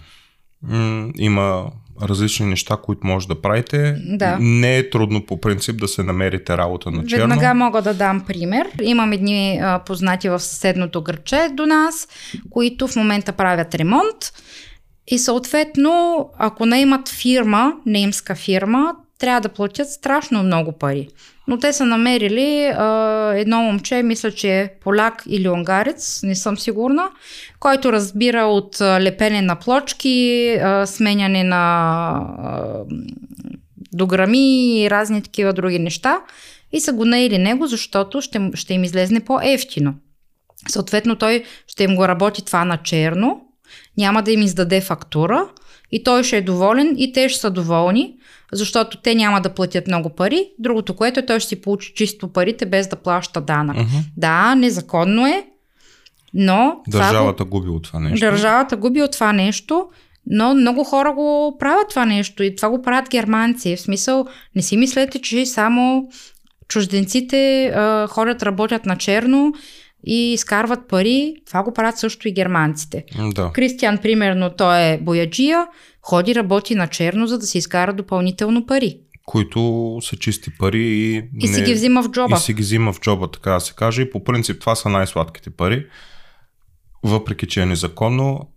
[0.69, 1.71] М- има
[2.03, 3.97] различни неща, които може да правите.
[4.07, 4.39] Да.
[4.41, 7.29] Не е трудно по принцип да се намерите работа на черно.
[7.29, 8.69] Веднага мога да дам пример.
[8.83, 12.09] Имам едни а, познати в съседното гърче до нас,
[12.51, 14.33] които в момента правят ремонт.
[15.09, 21.09] И съответно, ако не имат фирма, немска фирма, трябва да платят страшно много пари.
[21.49, 26.59] Но те са намерили а, едно момче, мисля, че е поляк или унгарец, не съм
[26.59, 27.11] сигурна,
[27.61, 32.85] който разбира от лепене на плочки, а, сменяне на а,
[33.93, 36.21] дограми и разни такива други неща.
[36.73, 39.95] И са го наели него, защото ще, ще им излезне по-ефтино.
[40.69, 43.41] Съответно, той ще им го работи това на черно,
[43.99, 45.49] няма да им издаде фактура
[45.93, 48.17] и той ще е доволен и те ще са доволни,
[48.53, 50.49] защото те няма да платят много пари.
[50.59, 53.77] Другото, което е, той ще си получи чисто парите без да плаща данък.
[53.77, 54.03] Uh-huh.
[54.17, 55.47] Да, незаконно е,
[56.35, 56.81] но...
[56.89, 58.27] Държавата губи от това нещо.
[58.27, 59.87] Държавата губи от това нещо,
[60.27, 63.77] но много хора го правят това нещо и това го правят германци.
[63.77, 66.09] В смисъл, не си мислете, че само
[66.69, 69.53] чужденците а, ходят, работят на черно
[70.05, 71.35] и изкарват пари.
[71.47, 73.05] Това го правят също и германците.
[73.35, 73.51] Да.
[73.53, 75.67] Кристиан, примерно, той е бояджия,
[76.03, 78.99] ходи, работи на черно, за да си изкара допълнително пари.
[79.27, 81.55] Които са чисти пари и, и не...
[81.55, 82.37] си ги взима в джоба.
[82.37, 84.03] И си ги взима в джоба, така да се каже.
[84.03, 85.87] И по принцип това са най-сладките пари.
[87.03, 88.51] Въпреки, че е незаконно.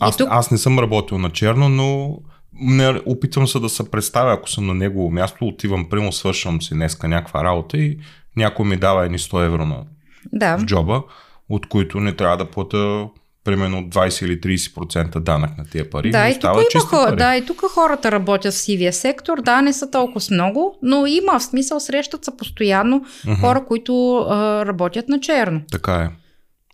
[0.00, 0.28] Аз, тук...
[0.30, 2.18] аз не съм работил на черно, но
[2.52, 6.74] не, опитвам се да се представя, ако съм на негово място, отивам, прямо свършвам си
[6.74, 7.98] днеска някаква работа и
[8.36, 9.84] някой ми дава едни 100 евро на
[10.32, 10.56] да.
[10.56, 11.02] в джоба,
[11.48, 13.08] от които не трябва да плата
[13.44, 16.10] примерно 20 или 30% данък на тия пари.
[16.10, 19.42] Да, и тук, има хора, да, и тук хората работят в сивия сектор.
[19.42, 23.40] Да, не са толкова много, но има в смисъл, срещат се постоянно uh-huh.
[23.40, 25.60] хора, които а, работят на черно.
[25.72, 26.08] Така е.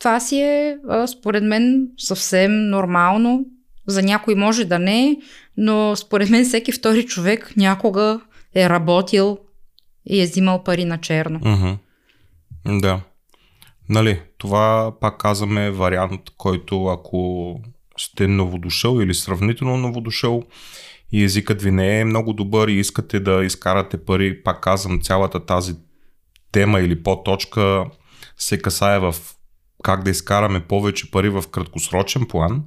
[0.00, 3.44] Това си е, а, според мен, съвсем нормално.
[3.86, 5.16] За някой може да не,
[5.56, 8.20] но според мен всеки втори човек някога
[8.54, 9.38] е работил
[10.06, 11.40] и е взимал пари на черно.
[11.40, 11.76] Uh-huh.
[12.80, 13.00] Да.
[13.88, 17.60] Нали, това пак казваме вариант, който ако
[17.98, 20.42] сте новодушъл или сравнително новодушъл
[21.12, 25.46] и езикът ви не е много добър и искате да изкарате пари, пак казвам, цялата
[25.46, 25.74] тази
[26.52, 27.86] тема или по-точка
[28.36, 29.14] се касае в
[29.82, 32.64] как да изкараме повече пари в краткосрочен план.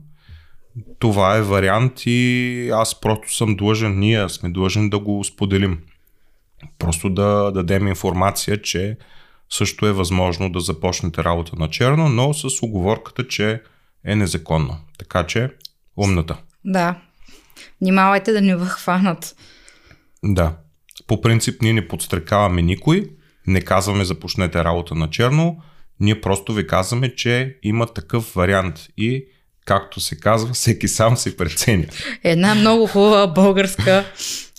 [1.00, 5.80] Това е вариант и аз просто съм длъжен, ние сме длъжен да го споделим.
[6.80, 8.98] Просто да дадем информация, че
[9.52, 13.62] също е възможно да започнете работа на черно, но с оговорката, че
[14.06, 14.78] е незаконно.
[15.00, 15.50] Така че,
[15.98, 16.38] умната.
[16.66, 16.96] Да.
[17.82, 19.36] Внимавайте да не въхванат.
[20.24, 20.56] Да.
[21.08, 23.10] По принцип ние не подстрекаваме никой,
[23.48, 25.62] не казваме започнете работа на черно,
[26.00, 29.26] ние просто ви казваме, че има такъв вариант и
[29.66, 31.86] както се казва, всеки сам си преценя.
[32.24, 34.06] Една много хубава българска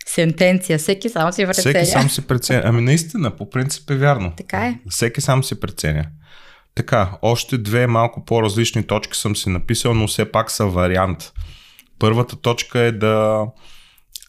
[0.06, 0.78] Сентенция.
[0.78, 1.72] Всеки сам си преценя.
[1.72, 2.62] Всеки сам си преценя.
[2.64, 4.32] Ами наистина, по принцип е вярно.
[4.36, 4.78] Така е.
[4.90, 6.04] Всеки сам си преценя.
[6.74, 11.32] Така, още две малко по-различни точки съм си написал, но все пак са вариант.
[11.98, 13.46] Първата точка е да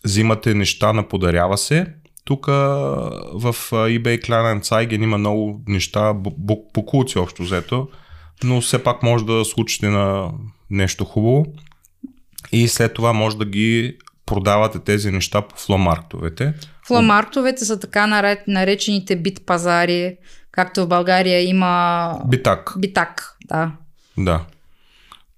[0.03, 1.85] взимате неща на подарява се.
[2.25, 6.13] Тук в eBay Kleinanzeigen има много неща,
[6.73, 7.87] покулци общо взето,
[8.43, 10.31] но все пак може да случите на
[10.69, 11.45] нещо хубаво
[12.51, 13.97] и след това може да ги
[14.33, 16.53] продавате тези неща по фломарктовете.
[16.87, 18.07] Фломарктовете са така
[18.47, 20.15] наречените бит пазари,
[20.51, 22.13] както в България има...
[22.27, 22.73] Битак.
[22.77, 23.71] Битак, да.
[24.17, 24.45] Да.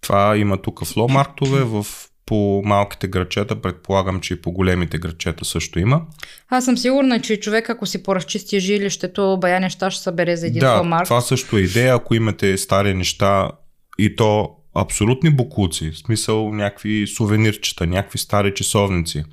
[0.01, 1.85] Това има тук фломарктове в
[2.25, 6.01] по малките грачета, предполагам, че и по големите грачета също има.
[6.49, 10.59] Аз съм сигурна, че човек, ако си поразчисти жилището, бая неща ще събере за един
[10.59, 11.03] да, фломарк.
[11.03, 13.51] това също е идея, ако имате стари неща
[13.97, 19.23] и то абсолютни букуци, в смисъл някакви сувенирчета, някакви стари часовници,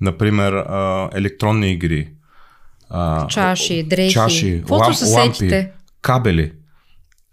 [0.00, 0.64] например
[1.14, 2.08] електронни игри,
[3.28, 5.66] чаши, дрехи, чаши, лам, лампи,
[6.02, 6.52] кабели.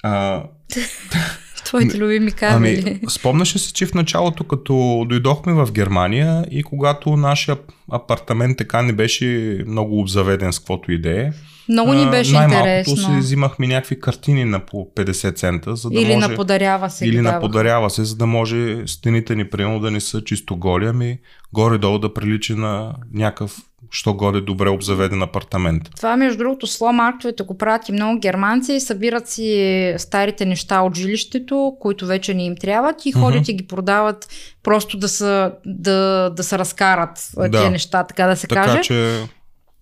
[0.03, 0.43] А,
[1.67, 2.83] Твоите любими кабели.
[2.87, 7.57] Ами, спомняш ли се, че в началото, като дойдохме в Германия и когато нашия
[7.91, 11.33] апартамент така не беше много обзаведен с каквото идея,
[11.69, 12.95] много ни беше най-малкото интересно.
[12.97, 16.27] си взимахме някакви картини на по 50 цента, за да или може...
[16.27, 17.07] на подарява се.
[17.07, 20.85] Или на подарява се, за да може стените ни, примерно, да не са чисто голи,
[20.85, 21.19] ами
[21.53, 23.57] горе-долу да прилича на някакъв
[23.91, 25.89] що годе добре обзаведен апартамент.
[25.95, 31.77] Това, между другото, сломартовете го правят и много германци, събират си старите неща от жилището,
[31.79, 33.51] които вече не им трябват и ходят uh-huh.
[33.51, 34.27] и ги продават
[34.63, 37.51] просто да, са, да, да се разкарат да.
[37.51, 38.81] тези неща, така да се така, каже.
[38.81, 39.27] Че...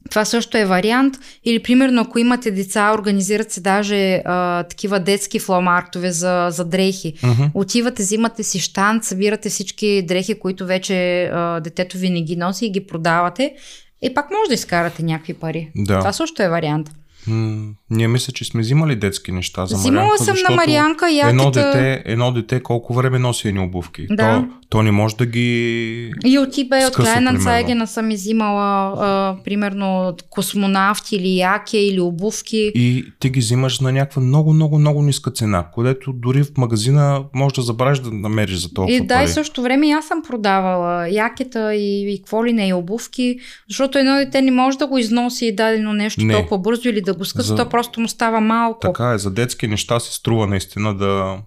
[0.10, 1.15] Това също е вариант.
[1.46, 7.13] Или, примерно, ако имате деца, организират се даже а, такива детски фломартове за, за дрехи.
[7.13, 7.52] Uh-huh.
[7.54, 12.65] Отивате, взимате си штант, събирате всички дрехи, които вече а, детето ви не ги носи
[12.65, 13.56] и ги продавате.
[14.01, 15.71] И пак може да изкарате някакви пари.
[15.75, 15.99] Да.
[15.99, 16.91] Това също е вариант.
[17.27, 21.30] М- ние мисля, че сме взимали детски неща за Взимала Марианка, съм на Марианка яката...
[21.30, 24.08] едно дете, едно дете колко време носи едни обувки.
[24.10, 24.15] Да.
[24.39, 29.38] То, то не може да ги И от eBay, от скъса, Клайнанцайгена съм изимала а,
[29.43, 32.71] примерно космонавти или яке или обувки.
[32.76, 37.24] И ти ги взимаш на някаква много, много, много ниска цена, където дори в магазина
[37.34, 39.26] може да забравиш да намериш за толкова И да, пари.
[39.26, 43.38] и също време и аз съм продавала якета и, и какво ли не, и обувки,
[43.69, 46.34] защото едно дете не може да го износи и дадено нещо Не.
[46.34, 48.79] толкова бързо или да го скъса, За- просто му става малко.
[48.79, 51.38] Така е, за детски неща си струва наистина да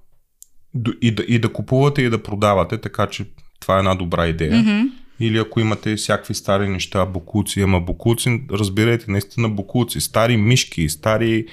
[1.01, 3.25] и да, и да купувате и да продавате, така че
[3.61, 4.57] това е една добра идея.
[4.57, 4.81] Мгм.
[5.21, 11.47] Или ако имате всякакви стари неща, букуци, ама букуци, разбирайте, наистина букуци, стари мишки, стари,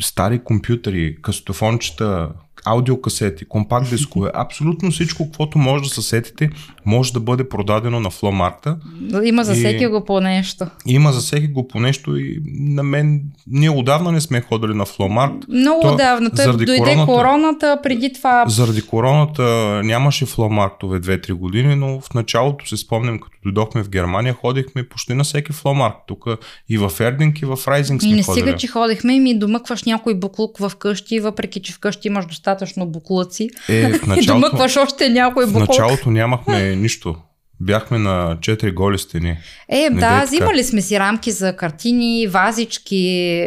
[0.00, 2.30] стари компютъри, касетофончета,
[2.64, 6.50] аудиокасети, компакт дискове, абсолютно всичко, каквото може да се сетите,
[6.86, 8.76] може да бъде продадено на Фломарта.
[9.24, 10.66] Има за И- всеки го по нещо.
[10.86, 14.84] Има за всеки го по нещо и на мен, ние отдавна не сме ходили на
[14.86, 15.32] Фломарт.
[15.48, 16.30] Много То, отдавна.
[16.30, 19.42] Той дойде короната- короната, преди това Заради короната
[19.84, 25.14] нямаше фломарктове 2-3 години, но в началото се спомням, като дойдохме в Германия, ходихме почти
[25.14, 25.94] на всеки фломарк.
[26.08, 26.24] Тук
[26.68, 28.42] и в Ердинг, и в Райзинг И сме не ходили.
[28.42, 32.49] стига, че ходихме и ми домъкваш някой буклук в къщи, въпреки че вкъщи имаш достатъчно
[32.86, 33.50] буклуци.
[33.68, 35.68] Е, в И началото, домъкваш още някой в буклук.
[35.68, 37.16] началото нямахме нищо.
[37.60, 39.38] Бяхме на 4 голи стени.
[39.68, 43.46] Е, Не да, взимали сме си рамки за картини, вазички,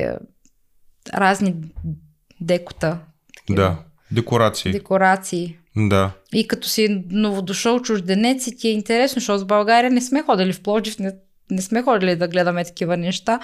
[1.13, 1.56] разни
[2.42, 2.98] декота,
[3.38, 3.78] такива Да.
[4.12, 4.72] Декорации.
[4.72, 5.56] декорации.
[5.78, 6.12] Да.
[6.34, 10.54] И като си новодошъл чужденец и ти е интересно, защото в България не сме ходили
[10.54, 11.12] в Пловдив, не,
[11.51, 13.39] не сме ходили да гледаме такива неща.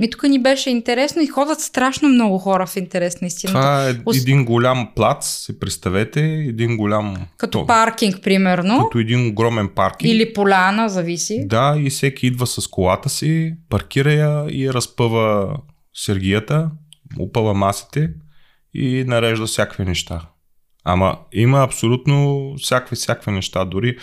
[0.00, 3.58] И тук ни беше интересно и ходят страшно много хора в интерес на истината.
[3.58, 7.16] Това е Ос- един голям плац, си представете, един голям...
[7.36, 8.84] Като то- паркинг, примерно.
[8.84, 10.12] Като един огромен паркинг.
[10.14, 11.42] Или поляна, зависи.
[11.46, 15.56] Да, и всеки идва с колата си, паркира я и разпъва
[15.94, 16.70] сергията,
[17.18, 18.10] опъва масите
[18.74, 20.20] и нарежда всякакви неща.
[20.84, 23.64] Ама има абсолютно всякакви, всякакви неща.
[23.64, 23.96] Дори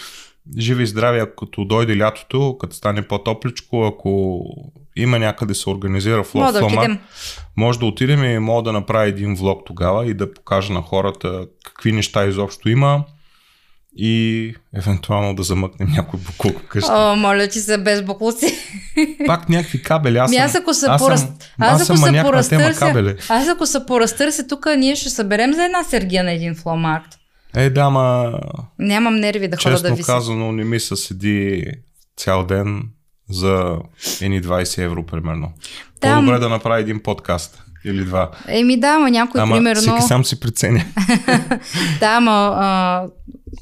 [0.57, 4.41] живи и здрави, ако дойде лятото, като стане по-топличко, ако
[4.95, 6.99] има някъде се организира в Мога да отидем.
[7.57, 11.47] може да отидем и мога да направя един влог тогава и да покажа на хората
[11.65, 13.03] какви неща изобщо има
[13.97, 16.91] и евентуално да замъкнем някой буклук вкъщи.
[16.93, 18.55] О, моля ти се, без буклуци.
[19.25, 20.17] Пак някакви кабели.
[20.17, 21.21] Аз Ми съм, аз ако се аз пораз...
[21.21, 23.15] съм, аз аз ако съм се тема поразтърся, кабели.
[23.29, 27.19] аз ако се поразтърся, тук ние ще съберем за една сергия на един фломарт.
[27.55, 28.33] Е, да, ма,
[28.79, 30.07] Нямам нерви да хода да честно виси.
[30.07, 31.65] казано, не ми се седи
[32.17, 32.83] цял ден
[33.29, 33.77] за
[34.21, 35.51] едни 20 евро, примерно.
[35.99, 38.31] Там- По-добре да направи един подкаст или два.
[38.47, 39.81] Еми да, ама някой Ама примерно...
[39.81, 40.85] всеки сам си преценя.
[41.99, 43.05] Да, ама а,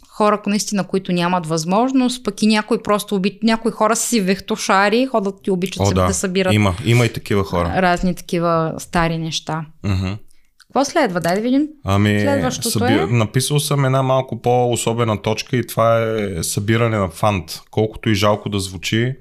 [0.10, 3.40] хора, наистина, които нямат възможност, пък и някои просто оби...
[3.44, 6.08] някои хора си вехтошари, ходят и обичат О, да.
[6.08, 6.54] да събират.
[6.54, 7.74] Има, има и такива хора.
[7.76, 9.66] Разни такива стари неща.
[9.86, 10.18] Uh-huh.
[10.74, 11.20] Какво следва?
[11.20, 11.68] Дай да видим.
[11.84, 12.94] Ами, Следващото съби...
[12.94, 13.06] е...
[13.06, 17.62] написал съм една малко по-особена точка и това е събиране на фант.
[17.72, 19.16] Колкото и жалко да звучи,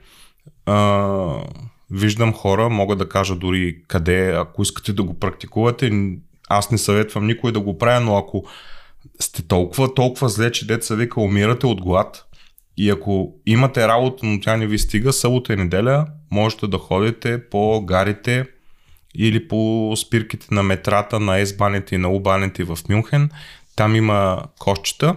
[0.67, 1.35] а,
[1.91, 5.93] виждам хора, мога да кажа дори къде, ако искате да го практикувате,
[6.49, 8.45] аз не съветвам никой да го правя, но ако
[9.21, 12.25] сте толкова, толкова зле, че деца вика умирате от глад
[12.77, 17.49] и ако имате работа, но тя не ви стига, събота и неделя, можете да ходите
[17.51, 18.47] по гарите
[19.15, 23.31] или по спирките на метрата, на есбаните и на убаните в Мюнхен.
[23.77, 25.17] Там има кошчета,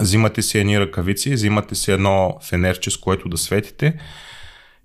[0.00, 3.98] взимате си едни ръкавици, взимате си едно фенерче, с което да светите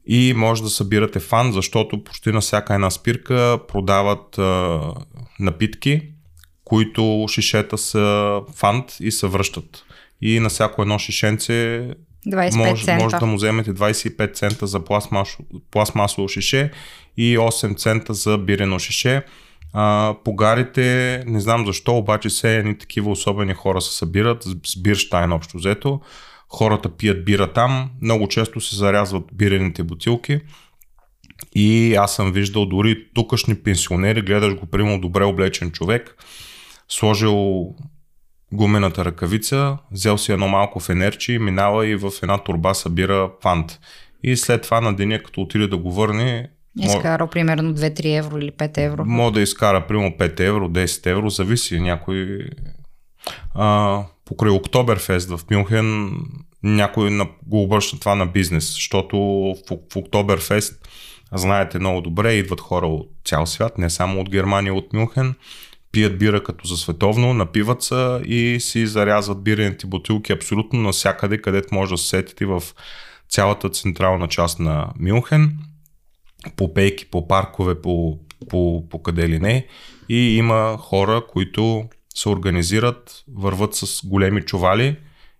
[0.05, 4.81] и може да събирате фан, защото почти на всяка една спирка продават а,
[5.39, 6.01] напитки,
[6.63, 9.85] които шишета са фант и се връщат.
[10.21, 11.89] И на всяко едно шишенце
[12.27, 13.03] 25 може, цента.
[13.03, 14.79] може да му вземете 25 цента за
[15.71, 16.71] пластмасово шише
[17.17, 19.23] и 8 цента за бирено шише.
[19.73, 25.31] А, погарите, не знам защо, обаче се едни такива особени хора се събират, с бирштайн
[25.31, 26.01] общо взето.
[26.49, 30.39] Хората пият бира там, много често се зарязват бирените бутилки.
[31.55, 36.15] И аз съм виждал дори тукашни пенсионери, гледаш го, примерно, добре облечен човек,
[36.89, 37.65] сложил
[38.53, 43.79] гумената ръкавица, взел си едно малко фенерче минава и в една турба събира фант.
[44.23, 46.49] И след това на деня, като отиде да го върне,
[46.79, 49.05] Изкара примерно 2-3 евро или 5 евро.
[49.05, 52.39] Може да изкара примерно 5 евро, 10 евро, зависи някой.
[53.53, 56.17] А, покрай Октоберфест в Мюнхен
[56.63, 59.55] някой го обръща това на бизнес, защото в,
[59.93, 60.87] в Октоберфест
[61.33, 65.35] знаете много добре, идват хора от цял свят, не само от Германия, от Мюнхен,
[65.93, 71.75] пият бира като за световно, напиват се и си зарязват бирените бутилки абсолютно навсякъде, където
[71.75, 72.63] може да се сетите в
[73.29, 75.57] цялата централна част на Мюнхен
[76.55, 78.19] по пейки, по паркове, по,
[78.49, 79.67] по, по къде ли не.
[80.09, 81.85] И има хора, които
[82.15, 84.97] се организират, върват с големи чували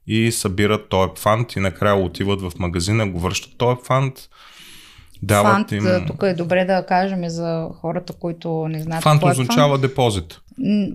[0.08, 4.14] и събират този фант и накрая отиват в магазина, го връщат този фант.
[5.24, 6.06] Дават фант, им...
[6.08, 9.04] тук е добре да кажем за хората, които не знаят.
[9.04, 9.82] Фант е означава фант.
[9.82, 10.39] депозит.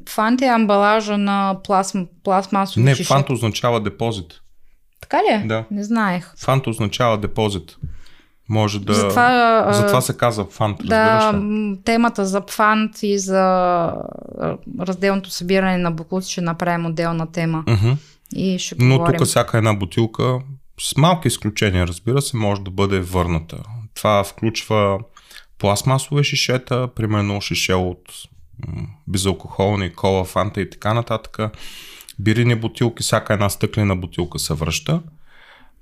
[0.09, 4.41] Фант е амбалажа на пластм, пластмасови Не, фант означава депозит.
[5.01, 5.35] Така ли?
[5.35, 5.45] Е?
[5.47, 5.65] Да.
[5.71, 6.35] Не знаех.
[6.37, 7.77] Фант означава депозит.
[8.49, 8.95] Може да.
[8.95, 10.77] Затова, Затова се казва фант.
[10.85, 11.43] Да,
[11.85, 13.93] темата за фант и за
[14.81, 17.65] разделното събиране на буклуци ще направим отделна тема.
[17.67, 17.97] Uh-huh.
[18.37, 20.39] И ще Но тук всяка една бутилка,
[20.81, 23.57] с малки изключения, разбира се, може да бъде върната.
[23.95, 24.99] Това включва
[25.59, 28.01] пластмасове шишета, примерно шише от
[29.07, 31.39] безалкохолни, кола, фанта и така нататък.
[32.19, 35.01] Бирени бутилки, всяка една стъклена бутилка се връща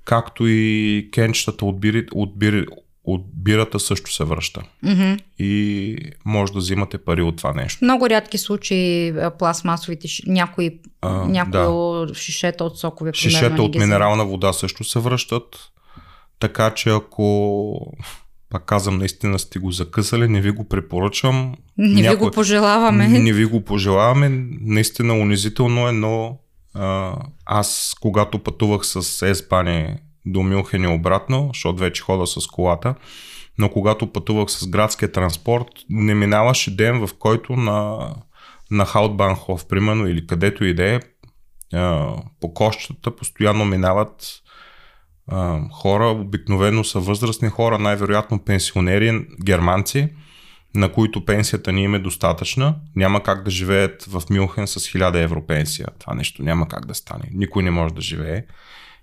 [0.07, 2.65] както и кенчетата от, бири, от, бири,
[3.03, 4.61] от бирата също се връща.
[4.85, 5.19] Mm-hmm.
[5.39, 7.85] И може да взимате пари от това нещо.
[7.85, 12.13] Много рядки случаи пластмасовите, някои, а, някои да.
[12.13, 13.11] шишета от сокове.
[13.13, 15.71] Шишета от минерална вода също се връщат.
[16.39, 17.93] Така че ако
[18.49, 21.55] пак казвам, наистина сте го закъсали, не ви го препоръчам.
[21.77, 22.17] Не Някой...
[22.17, 23.07] ви го пожелаваме.
[23.07, 24.29] Не ви го пожелаваме.
[24.61, 26.37] Наистина унизително е, но
[27.45, 29.95] аз, когато пътувах с Еспани
[30.25, 32.95] до Мюнхен и обратно, защото вече хода с колата,
[33.57, 38.09] но когато пътувах с градския транспорт, не минаваше ден, в който на,
[38.71, 40.99] на Хаутбанхоф, примерно, или където и да е,
[42.41, 44.41] по кощата постоянно минават
[45.27, 50.09] а, хора, обикновено са възрастни хора, най-вероятно пенсионери, германци,
[50.75, 55.23] на които пенсията ни им е достатъчна, няма как да живеят в Мюнхен с 1000
[55.23, 55.87] евро пенсия.
[55.99, 57.23] Това нещо няма как да стане.
[57.33, 58.43] Никой не може да живее.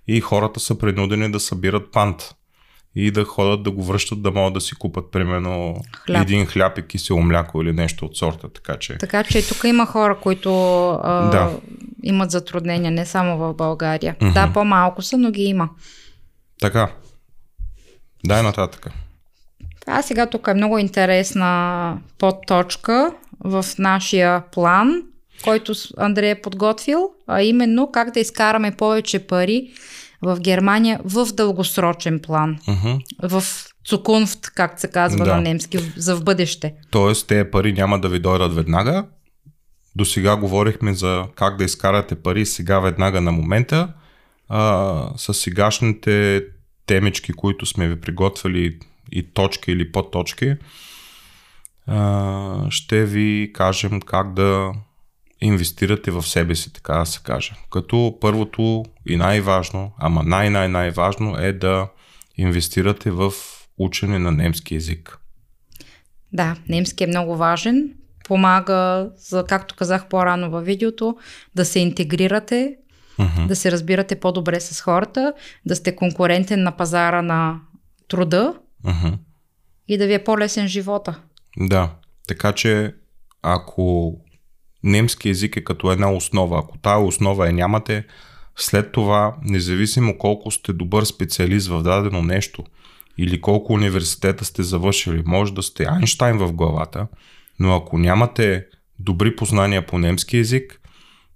[0.07, 2.35] И хората са принудени да събират пант
[2.95, 6.21] и да ходят да го връщат, да могат да си купат примерно хляб.
[6.21, 8.49] един хляб и кисело мляко или нещо от сорта.
[8.49, 11.51] Така че, така че тук има хора, които а, да.
[12.03, 14.15] имат затруднения, не само в България.
[14.19, 14.33] Mm-hmm.
[14.33, 15.69] Да, по-малко са, но ги има.
[16.61, 16.91] Така.
[18.25, 18.87] Дай нататък.
[19.87, 25.01] А сега тук е много интересна подточка в нашия план,
[25.43, 29.71] който Андрей е подготвил, а именно как да изкараме повече пари
[30.21, 32.57] в Германия в дългосрочен план.
[32.67, 33.01] Uh-huh.
[33.29, 33.43] В
[33.87, 35.35] цукунфт, както се казва да.
[35.35, 36.73] на немски, за в бъдеще.
[36.91, 39.05] Тоест, тези пари няма да ви дойдат веднага.
[39.95, 43.93] До сега говорихме за как да изкарате пари сега веднага на момента.
[44.49, 46.45] А, с сегашните
[46.85, 48.79] темички, които сме ви приготвили
[49.11, 50.55] и точки или подточки,
[52.69, 54.73] ще ви кажем как да
[55.41, 57.53] инвестирате в себе си, така да се каже.
[57.71, 61.87] Като първото и най-важно, ама най-най-най-важно е да
[62.37, 63.33] инвестирате в
[63.77, 65.19] учене на немски язик.
[66.33, 67.93] Да, немски е много важен.
[68.25, 71.17] Помага, за, както казах по-рано във видеото,
[71.55, 72.75] да се интегрирате,
[73.19, 73.47] uh-huh.
[73.47, 75.33] да се разбирате по-добре с хората,
[75.65, 77.59] да сте конкурентен на пазара на
[78.07, 78.53] труда
[78.85, 79.17] uh-huh.
[79.87, 81.19] и да ви е по-лесен живота.
[81.57, 81.91] Да,
[82.27, 82.95] така че
[83.41, 84.17] ако
[84.83, 88.05] немски език е като една основа, ако тая основа е нямате,
[88.55, 92.63] след това, независимо колко сте добър специалист в дадено нещо
[93.17, 97.07] или колко университета сте завършили, може да сте Айнштайн в главата,
[97.59, 98.65] но ако нямате
[98.99, 100.81] добри познания по немски язик,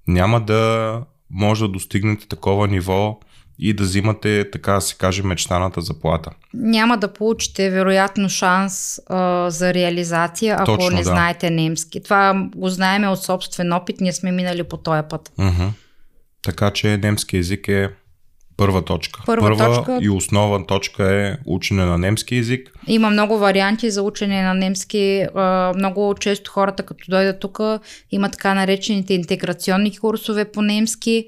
[0.07, 3.19] няма да може да достигнете такова ниво
[3.59, 6.31] и да взимате, така да се каже, мечтаната заплата.
[6.53, 11.03] Няма да получите, вероятно, шанс а, за реализация, ако Точно, не да.
[11.03, 12.03] знаете немски.
[12.03, 15.31] Това го знаеме от собствен опит, ние сме минали по този път.
[15.39, 15.69] Uh-huh.
[16.41, 17.89] Така че немски язик е
[18.59, 19.21] първа точка.
[19.25, 19.99] Първа, първа точка...
[20.01, 22.71] и основа точка е учене на немски язик.
[22.87, 25.25] Има много варианти за учене на немски.
[25.75, 27.59] Много често хората, като дойдат тук,
[28.11, 31.27] има така наречените интеграционни курсове по немски,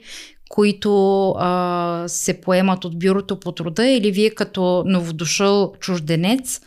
[0.49, 6.61] които а, се поемат от бюрото по труда или вие като новодушъл чужденец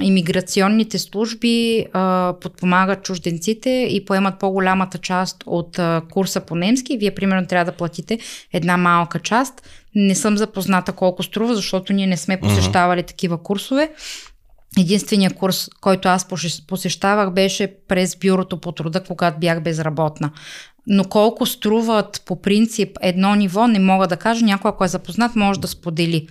[0.00, 6.98] имиграционните служби а, подпомагат чужденците и поемат по-голямата част от а, курса по немски.
[6.98, 8.18] Вие, примерно, трябва да платите
[8.52, 9.68] една малка част.
[9.94, 13.06] Не съм запозната колко струва, защото ние не сме посещавали uh-huh.
[13.06, 13.90] такива курсове.
[14.78, 16.28] Единственият курс, който аз
[16.66, 20.30] посещавах, беше през бюрото по труда, когато бях безработна.
[20.86, 24.44] Но колко струват по принцип едно ниво, не мога да кажа.
[24.44, 26.28] Някой, ако е запознат, може да сподели.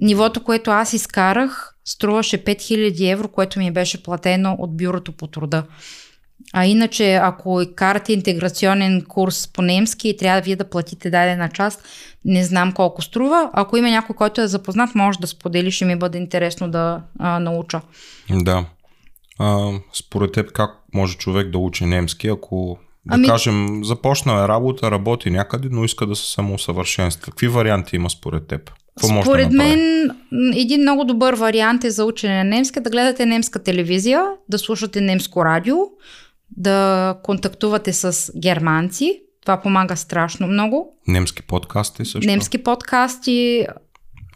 [0.00, 5.64] Нивото, което аз изкарах, струваше 5000 евро, което ми беше платено от бюрото по труда.
[6.52, 11.82] А иначе, ако карате интеграционен курс по немски и трябва вие да платите дадена част,
[12.24, 13.50] не знам колко струва.
[13.52, 17.38] Ако има някой, който е запознат, може да сподели, ще ми бъде интересно да а,
[17.38, 17.80] науча.
[18.30, 18.66] Да.
[19.38, 23.26] А, според теб, как може човек да учи немски, ако да ами...
[23.26, 27.30] кажем, започна работа, работи някъде, но иска да се самоусъвършенства.
[27.30, 28.70] Какви варианти има според теб?
[29.00, 30.10] Какво Според да мен
[30.54, 35.00] един много добър вариант е за учене на немски да гледате немска телевизия, да слушате
[35.00, 35.76] немско радио,
[36.56, 39.20] да контактувате с германци.
[39.42, 40.94] Това помага страшно много.
[41.08, 42.26] Немски подкасти също.
[42.26, 43.66] Немски подкасти.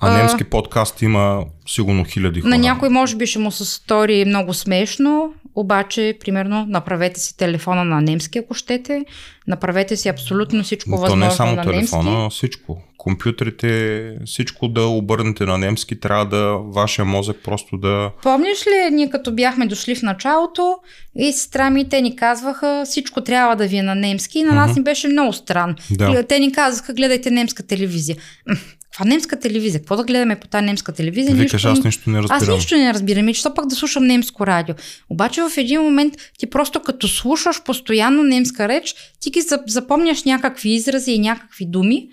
[0.01, 2.51] А, а немски подкаст има сигурно хиляди хора.
[2.51, 7.84] На някой може би ще му се стори много смешно, обаче, примерно, направете си телефона
[7.84, 9.05] на немски, ако щете.
[9.46, 12.36] Направете си абсолютно всичко Но възможно То не е само на телефона, немски.
[12.36, 12.82] всичко.
[12.96, 18.11] Компютрите, всичко да обърнете на немски, трябва да вашия мозък просто да...
[18.22, 20.76] Помниш ли, ние като бяхме дошли в началото
[21.16, 24.55] и сестра ми, те ни казваха, всичко трябва да ви е на немски и на
[24.55, 25.74] нас ни беше много странно.
[25.90, 26.22] Да.
[26.22, 28.16] Те ни казаха, гледайте немска телевизия.
[28.99, 29.80] Каква немска телевизия?
[29.80, 31.36] Какво да гледаме по тази немска телевизия?
[31.36, 31.68] Викаш, нищо...
[31.68, 32.42] аз нищо не разбирам.
[32.42, 33.28] Аз нищо не разбирам.
[33.28, 34.74] И що пък да слушам немско радио?
[35.09, 40.70] Обаче в един момент ти просто като слушаш постоянно немска реч, ти ги запомняш някакви
[40.70, 42.09] изрази и някакви думи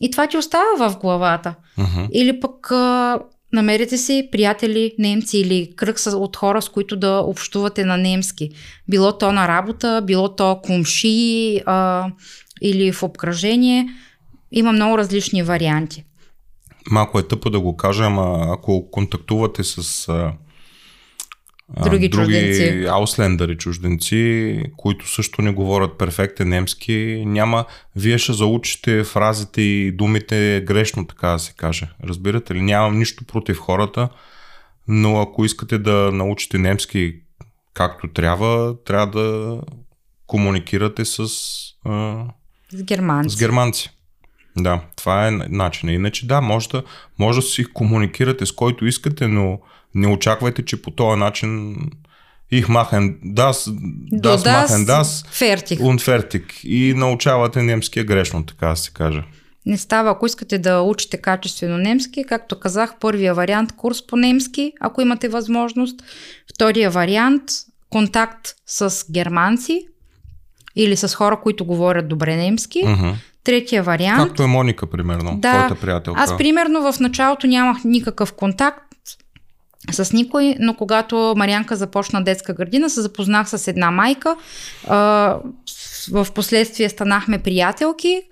[0.00, 1.54] и това ти остава в главата.
[1.78, 2.08] Uh-huh.
[2.12, 3.18] Или пък а,
[3.52, 8.50] намерите си приятели немци или кръг от хора, с които да общувате на немски.
[8.88, 12.06] Било то на работа, било то кумши а,
[12.62, 13.88] или в обкръжение.
[14.52, 16.04] Има много различни варианти
[16.90, 20.32] малко е тъпо да го кажа, ама ако контактувате с а,
[21.84, 22.86] други, други чужденци.
[22.90, 27.64] ауслендъри чужденци, които също не говорят перфектен немски, няма,
[27.96, 31.88] вие ще заучите фразите и думите грешно, така да се каже.
[32.04, 32.62] Разбирате ли?
[32.62, 34.08] Нямам нищо против хората,
[34.88, 37.14] но ако искате да научите немски
[37.74, 39.60] както трябва, трябва да
[40.26, 41.18] комуникирате с,
[41.84, 42.24] а,
[42.72, 43.36] с германци.
[43.36, 43.97] С германци.
[44.56, 45.94] Да, това е начинът.
[45.94, 46.82] Иначе да, може да,
[47.18, 49.58] може да си комуникирате с който искате, но
[49.94, 51.76] не очаквайте, че по този начин
[52.50, 53.70] их махен das,
[54.12, 55.80] das махен fertig.
[55.80, 56.64] und fertig.
[56.64, 59.22] И научавате немския грешно, така да се каже.
[59.66, 64.72] Не става, ако искате да учите качествено немски, както казах, първия вариант курс по немски,
[64.80, 66.02] ако имате възможност.
[66.54, 67.42] Втория вариант
[67.90, 69.88] контакт с германци
[70.78, 72.84] или с хора, които говорят добре немски.
[72.84, 73.14] Uh-huh.
[73.44, 74.28] Третия вариант.
[74.28, 76.20] Както е Моника, примерно, да, твоята приятелка.
[76.20, 78.84] Аз, примерно, в началото нямах никакъв контакт
[79.92, 84.36] с никой, но когато Марианка започна детска градина, се запознах с една майка.
[86.12, 88.22] В последствие станахме приятелки.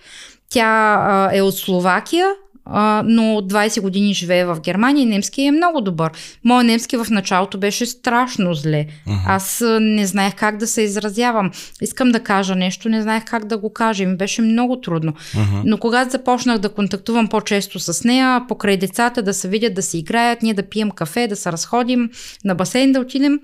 [0.49, 2.27] Тя е от Словакия,
[2.67, 6.11] а, но от 20 години живее в Германия и немски е много добър.
[6.45, 8.87] Моя немски в началото беше страшно зле.
[9.07, 9.21] Uh-huh.
[9.27, 11.51] Аз не знаех как да се изразявам.
[11.81, 14.07] Искам да кажа нещо, не знаех как да го кажа.
[14.07, 15.13] Ми беше много трудно.
[15.13, 15.63] Uh-huh.
[15.65, 19.99] Но когато започнах да контактувам по-често с нея, покрай децата да се видят, да си
[19.99, 22.11] играят, ние да пием кафе, да се разходим,
[22.45, 23.41] на басейн да отидем,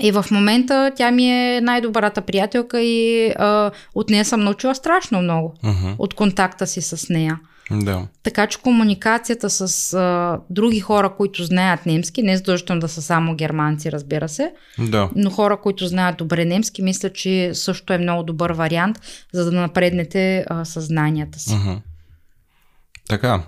[0.00, 5.22] и в момента тя ми е най-добрата приятелка и а, от нея съм научила страшно
[5.22, 5.54] много.
[5.64, 5.94] Uh-huh.
[5.98, 7.40] От контакта си с нея.
[7.70, 8.06] Да.
[8.22, 13.02] Така че комуникацията с а, други хора, които знаят немски, не е задължително да са
[13.02, 15.10] само германци, разбира се, да.
[15.16, 19.00] но хора, които знаят добре немски, мисля, че също е много добър вариант,
[19.32, 21.50] за да напреднете а, съзнанията си.
[21.50, 21.80] Uh-huh.
[23.08, 23.42] Така.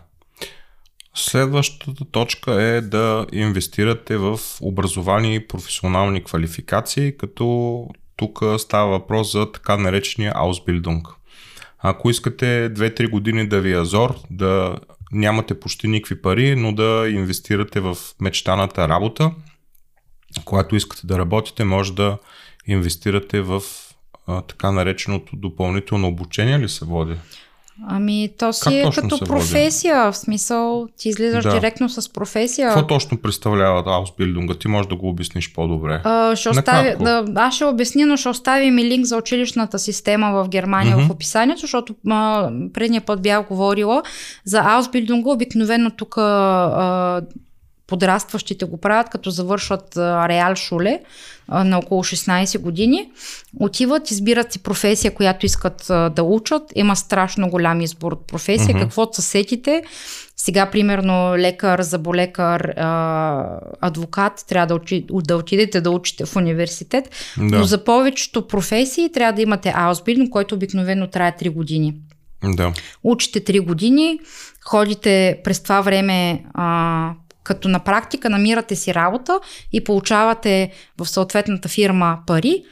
[1.14, 9.52] Следващата точка е да инвестирате в образование и професионални квалификации, като тук става въпрос за
[9.52, 11.02] така наречения Ausbildung.
[11.82, 14.78] Ако искате 2-3 години да ви е азор, да
[15.12, 19.32] нямате почти никакви пари, но да инвестирате в мечтаната работа,
[20.44, 22.18] когато искате да работите, може да
[22.66, 23.62] инвестирате в
[24.26, 27.16] а, така нареченото допълнително обучение ли се води?
[27.88, 30.12] Ами, то си как е като професия, води?
[30.12, 31.50] в смисъл, ти излизаш да.
[31.50, 32.68] директно с професия.
[32.68, 34.54] Какво точно представлява аусбилдинга?
[34.54, 36.00] Ти можеш да го обясниш по-добре.
[36.04, 40.32] А, ще остави, да, аз ще обясня, но ще оставим и линк за училищната система
[40.32, 41.08] в Германия mm-hmm.
[41.08, 44.02] в описанието, защото а, предния път бях говорила
[44.44, 45.30] за аусбилдинга.
[45.30, 47.22] Обикновено тук а,
[47.91, 51.01] подрастващите го правят, като завършват Реал Шуле
[51.49, 53.11] на около 16 години.
[53.61, 56.62] Отиват, избират си професия, която искат да учат.
[56.74, 58.74] Има страшно голям избор от професия.
[58.74, 58.80] Mm-hmm.
[58.80, 59.82] Какво са сетите?
[60.36, 62.74] Сега, примерно, лекар, заболекар,
[63.80, 67.11] адвокат, трябва да, учи, да отидете да учите в университет.
[67.38, 67.59] Да.
[67.59, 71.95] Но за повечето професии трябва да имате Аусбилдинг, който обикновено трае 3 години.
[72.45, 72.72] Да.
[73.05, 74.20] Учите 3 години,
[74.64, 77.12] ходите през това време а,
[77.43, 79.41] като на практика намирате си работа
[79.72, 82.64] и получавате в съответната фирма пари.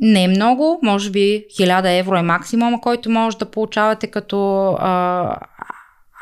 [0.00, 4.70] Не е много, може би 1000 евро е максимума, който може да получавате като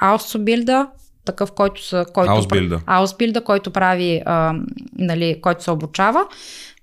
[0.00, 0.88] аусбилда,
[1.24, 2.80] такъв, който, са, който, Аусбилда.
[2.86, 4.54] Аусбилда, който прави, а,
[4.98, 6.26] нали, който се обучава.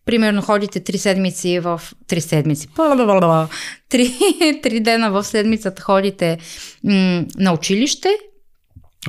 [0.05, 1.81] Примерно ходите 3 седмици в...
[2.07, 2.67] 3 седмици.
[3.91, 6.37] 3, 3 дена в седмицата ходите
[6.83, 8.09] м- на училище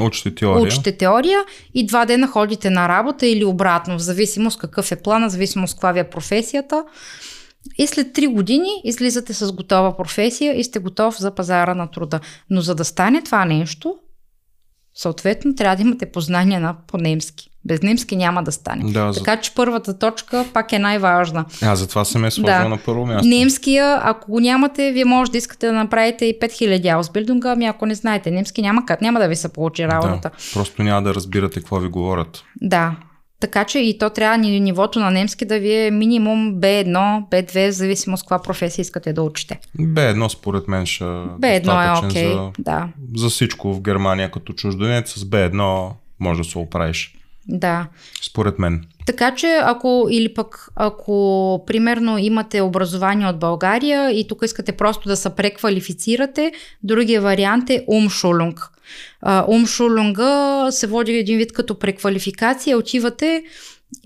[0.01, 0.63] Учите теория.
[0.63, 1.39] Учите теория
[1.75, 5.75] и два дена ходите на работа или обратно, в зависимост какъв е плана, в зависимост
[5.75, 6.85] каква ви е професията.
[7.79, 12.21] И след 3 години излизате с готова професия и сте готов за пазара на труда.
[12.51, 13.99] Но за да стане това нещо,
[14.95, 17.52] съответно трябва да имате познания на по-немски.
[17.65, 18.93] Без немски няма да стане.
[18.93, 21.45] Да, така че първата точка пак е най-важна.
[21.63, 22.69] А, затова съм е сложила да.
[22.69, 23.29] на първо място.
[23.29, 27.87] Немския, ако го нямате, вие може да искате да направите и 5000 аусбилдинга, ами ако
[27.87, 30.29] не знаете немски, няма как, няма да ви се получи работата.
[30.29, 32.45] Да, просто няма да разбирате какво ви говорят.
[32.61, 32.97] Да,
[33.43, 37.75] така че и то трябва нивото на немски да ви е минимум B1, B2, в
[37.75, 39.61] зависимост каква професия искате да учите.
[39.79, 42.89] B1 според мен ще B1 е окей, okay, за, да.
[43.15, 45.91] за всичко в Германия като чужденец с B1
[46.21, 47.15] може да се оправиш.
[47.49, 47.87] Да.
[48.23, 48.85] Според мен.
[49.07, 55.09] Така че ако или пък ако примерно имате образование от България и тук искате просто
[55.09, 58.69] да се преквалифицирате, другия вариант е умшулунг.
[59.49, 63.45] Умшулунга се води един вид като преквалификация, отивате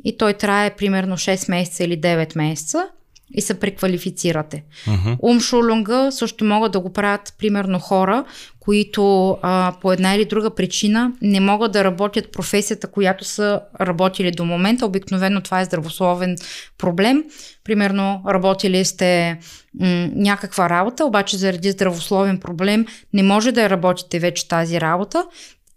[0.04, 2.88] и той трае примерно 6 месеца или 9 месеца
[3.34, 4.64] и се преквалифицирате.
[4.86, 6.10] Uh-huh.
[6.10, 8.24] Също могат да го правят примерно хора,
[8.60, 14.30] които а, по една или друга причина не могат да работят професията, която са работили
[14.30, 14.86] до момента.
[14.86, 16.36] Обикновено това е здравословен
[16.78, 17.24] проблем.
[17.64, 19.38] Примерно работили сте
[19.80, 25.24] м- някаква работа, обаче заради здравословен проблем не може да работите вече тази работа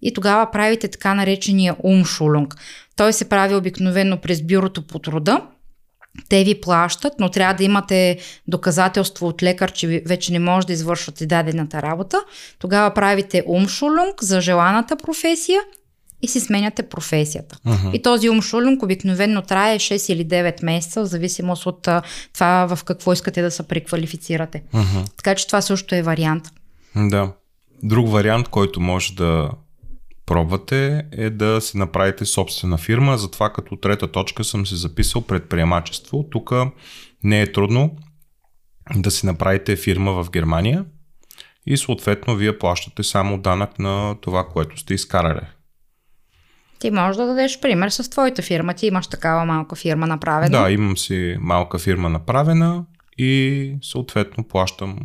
[0.01, 2.55] и тогава правите така наречения умшулунг.
[2.95, 5.41] Той се прави обикновено през бюрото по труда
[6.29, 10.73] те ви плащат, но трябва да имате доказателство от лекар, че вече не може да
[10.73, 12.23] извършвате дадената работа.
[12.59, 15.61] Тогава правите умшулунг за желаната професия
[16.21, 17.57] и си сменяте професията.
[17.65, 17.91] Uh-huh.
[17.91, 21.87] И този умшулунг обикновено трае 6 или 9 месеца, в зависимост от
[22.33, 24.63] това в какво искате да се преквалифицирате.
[24.73, 25.15] Uh-huh.
[25.17, 26.43] Така че това също е вариант.
[26.95, 27.31] Да.
[27.83, 29.49] Друг вариант, който може да
[30.29, 33.17] пробвате е да си направите собствена фирма.
[33.17, 36.25] Затова като трета точка съм си записал предприемачество.
[36.31, 36.51] Тук
[37.23, 37.95] не е трудно
[38.95, 40.85] да си направите фирма в Германия
[41.65, 45.45] и съответно вие плащате само данък на това, което сте изкарали.
[46.79, 48.73] Ти можеш да дадеш пример с твоята фирма.
[48.73, 50.61] Ти имаш такава малка фирма направена.
[50.61, 52.85] Да, имам си малка фирма направена
[53.17, 54.99] и съответно плащам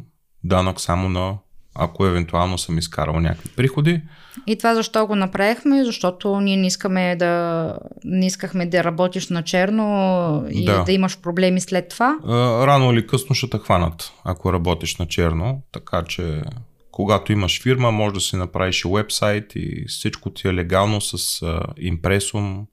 [0.45, 1.39] данък само на
[1.75, 4.03] ако евентуално съм изкарал някакви приходи.
[4.47, 5.85] И това защо го направихме?
[5.85, 11.19] Защото ние не искаме да не искахме да работиш на черно и да, да имаш
[11.19, 12.19] проблеми след това.
[12.67, 16.43] Рано или късно ще те хванат, ако работиш на черно, така че
[16.91, 21.43] когато имаш фирма, може да си направиш и вебсайт и всичко ти е легално с
[21.79, 22.67] импресум,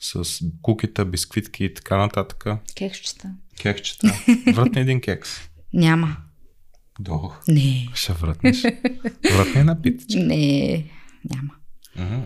[0.00, 2.44] с кукита, бисквитки и така нататък.
[2.74, 3.28] Кексчета.
[3.62, 4.12] Кексчета.
[4.54, 5.30] Вратни един кекс.
[5.72, 6.16] Няма.
[7.00, 7.30] Долу.
[7.48, 7.88] Не.
[7.94, 8.62] Ще вратнеш.
[9.34, 10.20] Вратни на питичка.
[10.22, 10.84] Не,
[11.34, 11.52] няма.
[11.98, 12.20] Uh-huh.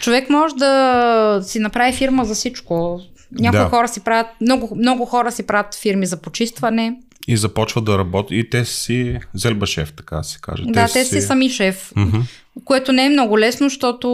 [0.00, 3.00] Човек може да си направи фирма за всичко.
[3.32, 3.68] Някои да.
[3.68, 6.96] хора си правят, много, много хора си правят фирми за почистване.
[7.28, 8.30] И започват да работят.
[8.30, 10.62] И те си зелба шеф, така се каже.
[10.66, 11.92] Да, те, те си сами шеф.
[11.96, 12.22] Uh-huh.
[12.64, 14.08] Което не е много лесно, защото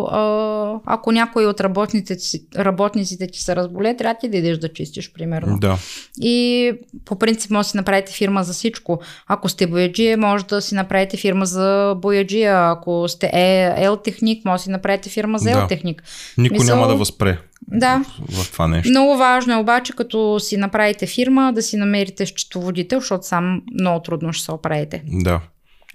[0.00, 5.12] а, ако някой от работниците, работниците ти се разболе, трябва ти да идеш да чистиш,
[5.12, 5.58] примерно.
[5.58, 5.78] Да.
[6.20, 6.72] И
[7.04, 9.00] по принцип може да си направите фирма за всичко.
[9.26, 12.70] Ако сте бояджия, може да си направите фирма за бояджия.
[12.70, 13.30] Ако сте
[13.76, 16.02] ел техник, може да си направите фирма за ел техник.
[16.38, 16.76] Никой Мисъл...
[16.76, 17.38] няма да възпре.
[17.68, 18.04] Да.
[18.30, 18.90] В това нещо.
[18.90, 24.02] Много важно е обаче, като си направите фирма, да си намерите счетоводител, защото сам много
[24.02, 25.02] трудно ще се оправите.
[25.06, 25.40] Да.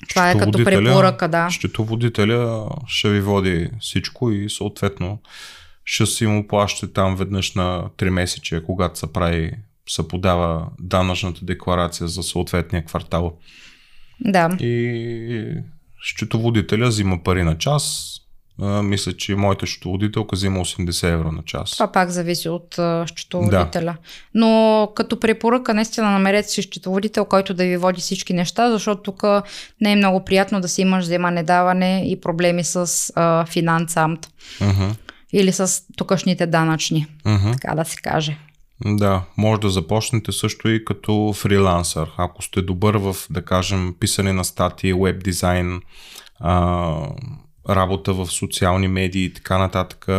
[0.10, 1.50] Това е като препоръка, да.
[1.52, 5.20] Счетоводителя ще ви води всичко и съответно
[5.86, 9.52] ще си му плащате там веднъж на 3 месече, когато се прави,
[9.90, 13.38] се подава данъчната декларация за съответния квартал.
[14.20, 14.58] Да.
[14.60, 15.54] И
[16.04, 18.15] счетоводителя взима пари на час,
[18.62, 21.72] а, мисля, че моята счетоводителка взима 80 евро на час.
[21.72, 23.82] Това пак зависи от а, счетоводителя.
[23.82, 23.98] Да.
[24.34, 29.24] Но като препоръка, наистина намерете си счетоводител, който да ви води всички неща, защото тук
[29.82, 34.28] не е много приятно да си имаш вземане-даване и проблеми с а, финансамт.
[34.60, 34.96] Uh-huh.
[35.34, 37.54] Или с тукашните данъчни, uh-huh.
[37.54, 38.38] така да се каже.
[38.86, 42.12] Да, може да започнете също и като фрилансър.
[42.18, 45.82] Ако сте добър в, да кажем, писане на статии, веб дизайн,
[46.40, 46.94] а,
[47.70, 50.10] работа в социални медии и така нататък,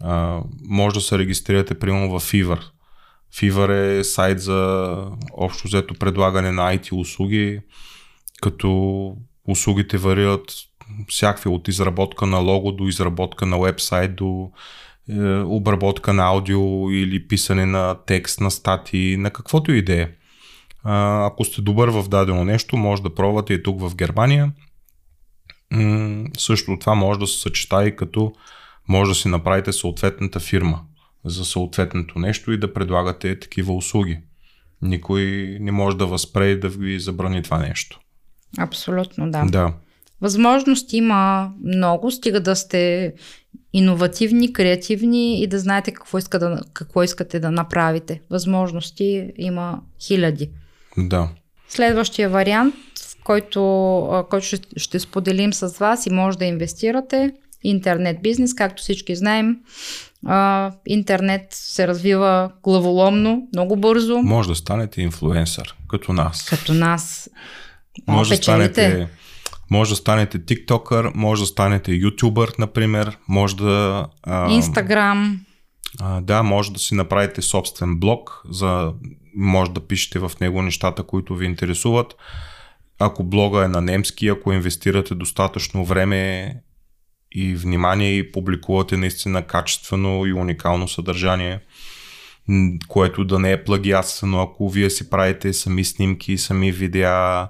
[0.00, 2.60] а, може да се регистрирате примерно в Fiverr.
[3.34, 4.96] Fiverr е сайт за
[5.32, 7.60] общо взето предлагане на IT услуги,
[8.42, 9.16] като
[9.48, 10.54] услугите варират
[11.08, 14.50] всякакви от изработка на лого до изработка на вебсайт до
[15.10, 20.08] е, обработка на аудио или писане на текст, на статии, на каквото и да е.
[20.84, 24.52] Ако сте добър в дадено нещо, може да пробвате и тук в Германия–
[25.74, 28.32] М- също това може да се съчета и като
[28.88, 30.80] може да си направите съответната фирма
[31.24, 34.18] за съответното нещо и да предлагате такива услуги.
[34.82, 35.22] Никой
[35.60, 38.00] не може да възпре и да ви забрани това нещо.
[38.58, 39.44] Абсолютно, да.
[39.44, 39.72] Да.
[40.20, 43.14] Възможности има много, стига да сте
[43.72, 48.20] иновативни, креативни и да знаете какво, иска да, какво искате да направите.
[48.30, 50.50] Възможности има хиляди.
[50.98, 51.28] Да.
[51.68, 52.74] Следващия вариант
[53.24, 57.32] който, който ще, ще споделим с вас и може да инвестирате.
[57.62, 59.56] Интернет бизнес, както всички знаем,
[60.26, 64.18] а, интернет се развива главоломно, много бързо.
[64.22, 66.44] Може да станете инфлуенсър, като нас.
[66.44, 67.30] Като нас.
[68.08, 69.08] Може да станете
[69.70, 74.06] може да станете тиктокър, може да станете ютубър, например, може да...
[74.50, 75.40] Инстаграм.
[76.20, 78.92] да, може да си направите собствен блог, за,
[79.36, 82.14] може да пишете в него нещата, които ви интересуват
[82.98, 86.54] ако блога е на немски, ако инвестирате достатъчно време
[87.32, 91.60] и внимание и публикувате наистина качествено и уникално съдържание,
[92.88, 97.48] което да не е плагиатствено, ако вие си правите сами снимки, сами видеа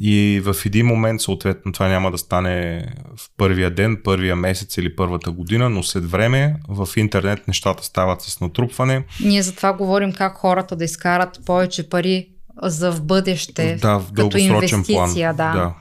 [0.00, 4.96] и в един момент съответно това няма да стане в първия ден, първия месец или
[4.96, 9.04] първата година, но след време в интернет нещата стават с натрупване.
[9.24, 12.28] Ние за това говорим как хората да изкарат повече пари
[12.62, 13.78] за в бъдеще.
[13.82, 15.36] Да, в като инвестиция, план.
[15.36, 15.52] Да.
[15.52, 15.74] да.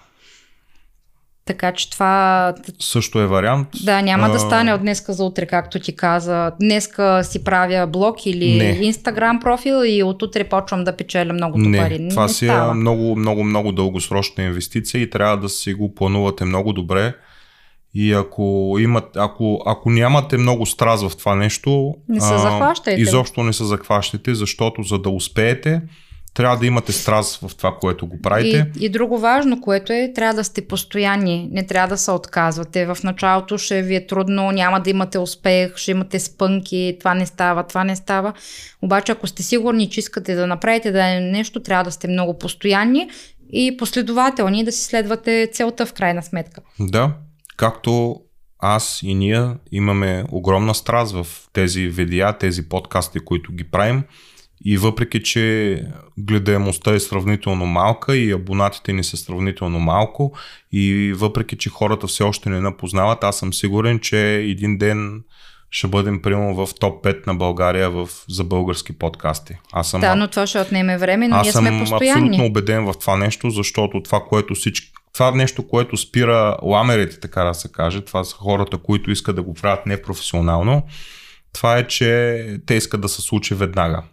[1.45, 2.53] Така че това.
[2.79, 3.67] Също е вариант.
[3.83, 4.29] Да, няма а...
[4.29, 6.51] да стане от днеска за утре, както ти каза.
[6.59, 8.69] Днеска си правя блог или не.
[8.81, 12.07] Инстаграм профил и от утре почвам да печеля много не, пари.
[12.09, 16.45] Това не си е много, много, много дългосрочна инвестиция и трябва да си го планувате
[16.45, 17.13] много добре.
[17.93, 23.01] И ако, имат, ако, ако нямате много страз в това нещо, не се захващайте.
[23.01, 25.81] изобщо не се захващайте, защото за да успеете,
[26.35, 28.71] трябва да имате страст в това, което го правите.
[28.79, 32.85] И, и друго важно, което е, трябва да сте постоянни, не трябва да се отказвате.
[32.85, 37.25] В началото ще ви е трудно, няма да имате успех, ще имате спънки, това не
[37.25, 38.33] става, това не става.
[38.81, 43.09] Обаче, ако сте сигурни, че искате да направите да нещо, трябва да сте много постоянни
[43.53, 46.61] и последователни, да си следвате целта в крайна сметка.
[46.79, 47.13] Да,
[47.57, 48.21] както
[48.59, 54.03] аз и ние имаме огромна страст в тези видеа, тези подкасти, които ги правим
[54.65, 55.81] И въпреки, че
[56.17, 60.37] гледаемостта е сравнително малка и абонатите ни са сравнително малко
[60.71, 65.23] и въпреки, че хората все още не напознават, аз съм сигурен, че един ден
[65.71, 69.57] ще бъдем примерно в топ 5 на България в, за български подкасти.
[69.71, 71.87] Аз съм, да, но това ще отнеме време, но ние сме постоянни.
[71.87, 77.19] Съм абсолютно убеден в това нещо, защото това, което всички това нещо, което спира ламерите,
[77.19, 80.83] така да се каже, това са хората, които искат да го правят непрофесионално,
[81.53, 84.03] това е, че те искат да се случи веднага.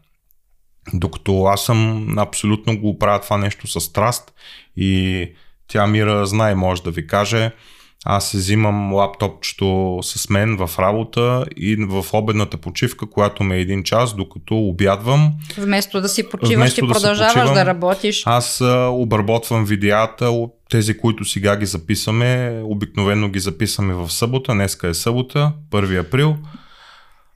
[0.95, 4.33] Докато аз съм абсолютно го правя това нещо с страст
[4.77, 5.27] и
[5.69, 7.51] тя Мира знае, може да ви каже,
[8.05, 13.61] аз се взимам лаптопчето с мен в работа и в обедната почивка, която ме е
[13.61, 15.33] един час, докато обядвам.
[15.59, 18.23] Вместо да си почиваш, ти да продължаваш почивам, да работиш.
[18.27, 18.61] Аз
[18.91, 25.53] обработвам видеята, тези, които сега ги записваме, обикновено ги записваме в събота, днеска е събота,
[25.71, 26.37] 1 април.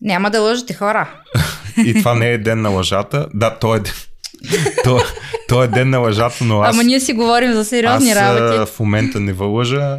[0.01, 1.11] Няма да лъжете хора.
[1.84, 3.26] и това не е ден на лъжата.
[3.34, 3.94] Да, то е ден.
[4.84, 5.01] то,
[5.49, 6.74] то е ден на лъжата, но аз...
[6.74, 8.72] Ама ние си говорим за сериозни аз, работи.
[8.72, 9.99] в момента не вълъжа.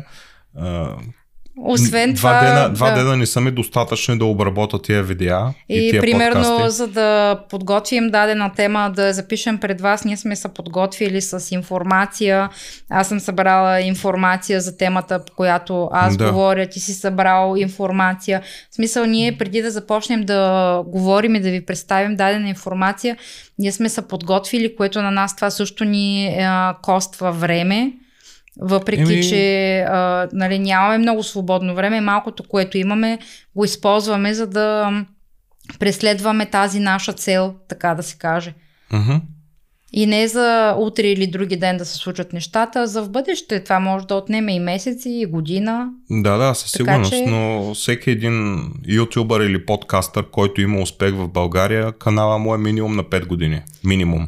[1.60, 2.95] Освен два това, дена, два да.
[2.95, 6.78] дена не са ми достатъчни да обработя тия видеа и, и тия примерно, подкасти.
[6.78, 12.49] за да подготвим дадена тема, да запишем пред вас, ние сме се подготвили с информация.
[12.89, 16.32] Аз съм събрала информация за темата, по която аз да.
[16.32, 18.41] говоря, ти си събрал информация.
[18.72, 23.18] В смисъл, ние преди да започнем да говорим и да ви представим дадена информация,
[23.60, 27.93] ние сме се подготвили, което на нас това също ни а, коства време
[28.62, 29.30] въпреки, Еми...
[29.30, 33.20] че а, нали, нямаме много свободно време, малкото, което имаме,
[33.55, 34.91] го използваме, за да
[35.80, 38.53] преследваме тази наша цел, така да се каже.
[38.91, 39.22] Uh-huh.
[39.93, 43.64] И не за утре или други ден да се случат нещата, а за в бъдеще.
[43.64, 45.89] Това може да отнеме и месеци, и година.
[46.10, 47.26] Да, да, със сигурност, че...
[47.26, 52.95] но всеки един ютубър или подкастър, който има успех в България, канала му е минимум
[52.95, 53.62] на 5 години.
[53.84, 54.28] Минимум.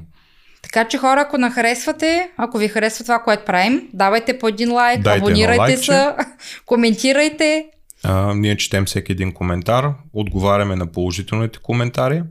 [0.74, 4.72] Така че хора, ако не харесвате, ако ви харесва това, което правим, давайте по един
[4.72, 6.16] лайк, Дайте абонирайте се,
[6.66, 7.66] коментирайте.
[8.04, 12.24] А, ние четем всеки един коментар, отговаряме на положителните коментари,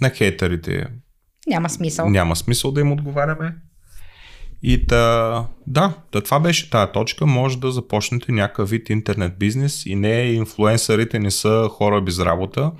[0.00, 0.86] на хейтерите.
[1.46, 2.08] Няма смисъл.
[2.08, 3.54] Няма смисъл да им отговаряме.
[4.62, 7.26] И та, да, та това беше тая точка.
[7.26, 12.72] Може да започнете някакъв вид интернет бизнес и не инфлуенсърите не са хора без работа,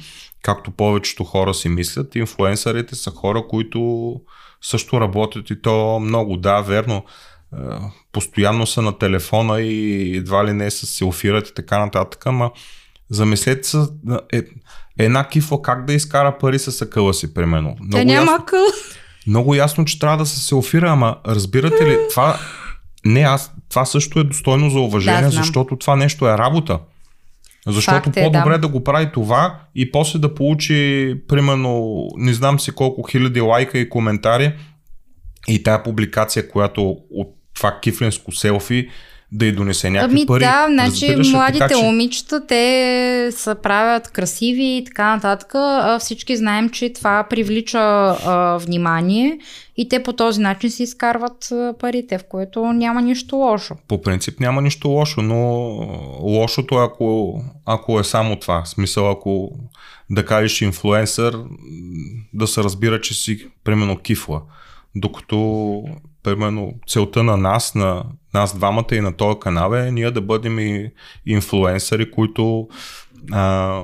[0.42, 2.14] както повечето хора си мислят.
[2.14, 4.20] Инфлуенсърите са хора, които
[4.64, 6.36] също работят и то много.
[6.36, 7.04] Да, верно.
[7.52, 7.56] Е,
[8.12, 12.50] постоянно са на телефона и едва ли не се селфират и така нататък, ама
[13.10, 13.78] замислете се
[14.32, 14.42] е,
[14.98, 17.76] една кифла как да изкара пари с акъла си, примерно.
[17.80, 18.64] Много Те няма акъл.
[19.26, 22.38] Много ясно, че трябва да се селфира, ама разбирате ли, това
[23.04, 26.78] не, аз, това също е достойно за уважение, да, защото това нещо е работа.
[27.66, 28.58] Защото Факт е, по-добре да.
[28.58, 33.78] да го прави това и после да получи, примерно, не знам си колко хиляди лайка
[33.78, 34.52] и коментари
[35.48, 38.88] и тая публикация, която от това кифленско селфи
[39.34, 40.40] да й донесе някакви ами, пари.
[40.40, 41.84] Да, значи младите така, че...
[41.84, 45.52] момичета, те се правят красиви и така нататък.
[46.00, 49.38] Всички знаем, че това привлича а, внимание
[49.76, 53.74] и те по този начин си изкарват парите, в което няма нищо лошо.
[53.88, 55.38] По принцип няма нищо лошо, но
[56.20, 58.62] лошото е ако, ако е само това.
[58.62, 59.50] В смисъл, ако
[60.10, 61.38] да кажеш инфлуенсър,
[62.34, 64.42] да се разбира, че си примерно кифла.
[64.96, 65.82] Докато
[66.24, 68.04] примерно целта на нас, на
[68.34, 70.90] нас двамата и на този канал е ние да бъдем и
[71.26, 72.68] инфлуенсъри, които
[73.32, 73.80] а,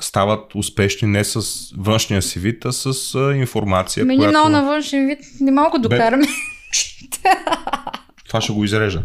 [0.00, 1.42] стават успешни не с
[1.76, 4.04] външния си вид, а с а, информация.
[4.04, 4.30] Мени която...
[4.30, 6.26] много на външен вид, не мога да докараме.
[6.26, 7.30] Бе...
[8.28, 9.02] Това ще го изрежа.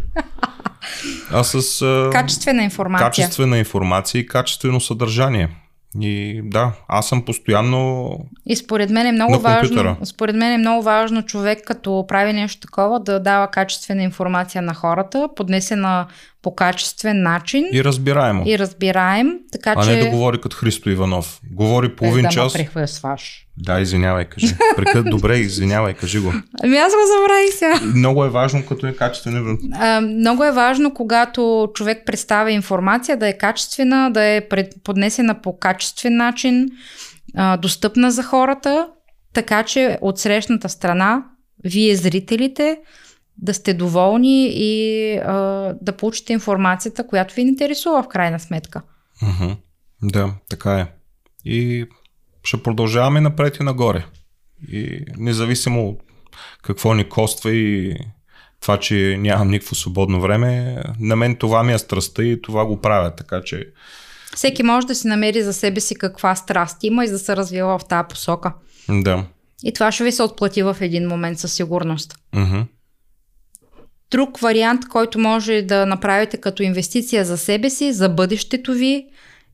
[1.32, 1.82] А с...
[1.82, 2.10] А...
[2.12, 3.06] Качествена информация.
[3.06, 5.48] Качествена информация и качествено съдържание.
[6.00, 8.10] И да, аз съм постоянно.
[8.46, 9.96] И според мен е много важно.
[10.04, 14.74] Според мен е много важно човек, като прави нещо такова, да дава качествена информация на
[14.74, 16.06] хората, поднесена
[16.46, 17.64] по качествен начин.
[17.72, 18.42] И разбираемо.
[18.46, 19.38] И разбираем.
[19.52, 19.90] Така, а че...
[19.90, 21.40] не да говори като Христо Иванов.
[21.52, 22.52] Говори половин да час.
[22.52, 22.58] Да
[23.58, 24.54] Да, извинявай, кажи.
[24.76, 26.32] Прекът, добре, извинявай, кажи го.
[26.62, 27.80] Ами аз го забравих сега.
[27.98, 29.56] Много е важно, като е качествена.
[29.72, 35.42] А, много е важно, когато човек представя информация, да е качествена, да е пред, поднесена
[35.42, 36.68] по качествен начин,
[37.36, 38.88] а, достъпна за хората,
[39.34, 41.24] така че от срещната страна,
[41.64, 42.78] вие зрителите,
[43.38, 45.34] да сте доволни и а,
[45.82, 48.82] да получите информацията, която ви интересува в крайна сметка.
[49.22, 49.56] Uh-huh.
[50.02, 50.86] Да, така е.
[51.44, 51.86] И
[52.44, 54.04] ще продължаваме напред и нагоре.
[54.68, 56.02] И независимо от
[56.62, 57.96] какво ни коства и
[58.60, 62.80] това, че нямам никакво свободно време, на мен това ми е страстта и това го
[62.80, 63.68] правя, така че...
[64.34, 67.78] Всеки може да си намери за себе си каква страст има и да се развива
[67.78, 68.52] в тази посока.
[68.88, 69.26] Да.
[69.64, 72.14] И това ще ви се отплати в един момент със сигурност.
[72.34, 72.66] Mm-hmm.
[74.10, 79.06] Друг вариант, който може да направите като инвестиция за себе си, за бъдещето ви,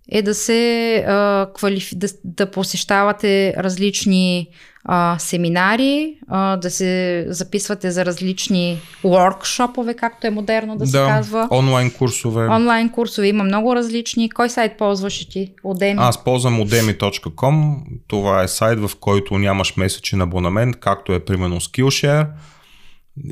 [0.08, 1.96] е да се а, квалифи...
[1.96, 4.48] да, да посещавате различни
[4.84, 10.96] а, семинари, а, да се записвате за различни workshoпове, както е модерно да, да се
[10.96, 11.48] казва.
[11.50, 12.48] онлайн курсове.
[12.48, 14.30] Онлайн курсове има много различни.
[14.30, 15.52] Кой сайт ползваш ти?
[15.64, 15.96] Udemy?
[15.98, 17.76] Аз ползвам udemy.com.
[18.06, 22.26] Това е сайт, в който нямаш месечен абонамент, както е примерно Skillshare.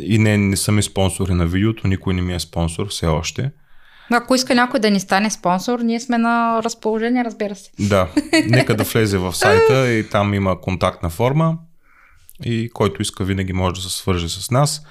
[0.00, 3.50] И не, не съм и спонсори на видеото, никой не ми е спонсор все още.
[4.12, 7.70] Ако иска някой да ни стане спонсор, ние сме на разположение, разбира се.
[7.78, 8.08] Да,
[8.46, 11.58] нека да влезе в сайта и там има контактна форма
[12.44, 14.82] и който иска винаги може да се свърже с нас.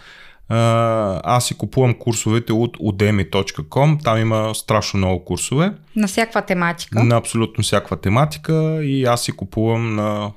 [1.24, 5.74] Аз си купувам курсовете от udemy.com, там има страшно много курсове.
[5.96, 7.04] На всякаква тематика.
[7.04, 10.32] На абсолютно всякаква тематика и аз си купувам на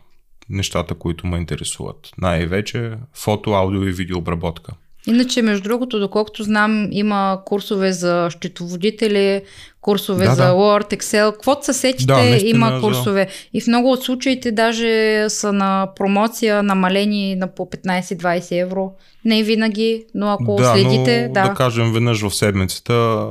[0.53, 2.11] нещата, които ме интересуват.
[2.19, 4.73] Най-вече фото, аудио и видеообработка.
[5.07, 9.43] Иначе, между другото, доколкото знам, има курсове за щитоводители,
[9.81, 10.53] курсове да, за да.
[10.53, 13.29] Word, Excel, каквото се сетите, да, има курсове.
[13.31, 13.49] За...
[13.53, 18.93] И в много от случаите даже са на промоция намалени на по 15-20 евро.
[19.25, 21.27] Не винаги, но ако да, следите...
[21.27, 23.27] Но, да, да кажем, веднъж в седмицата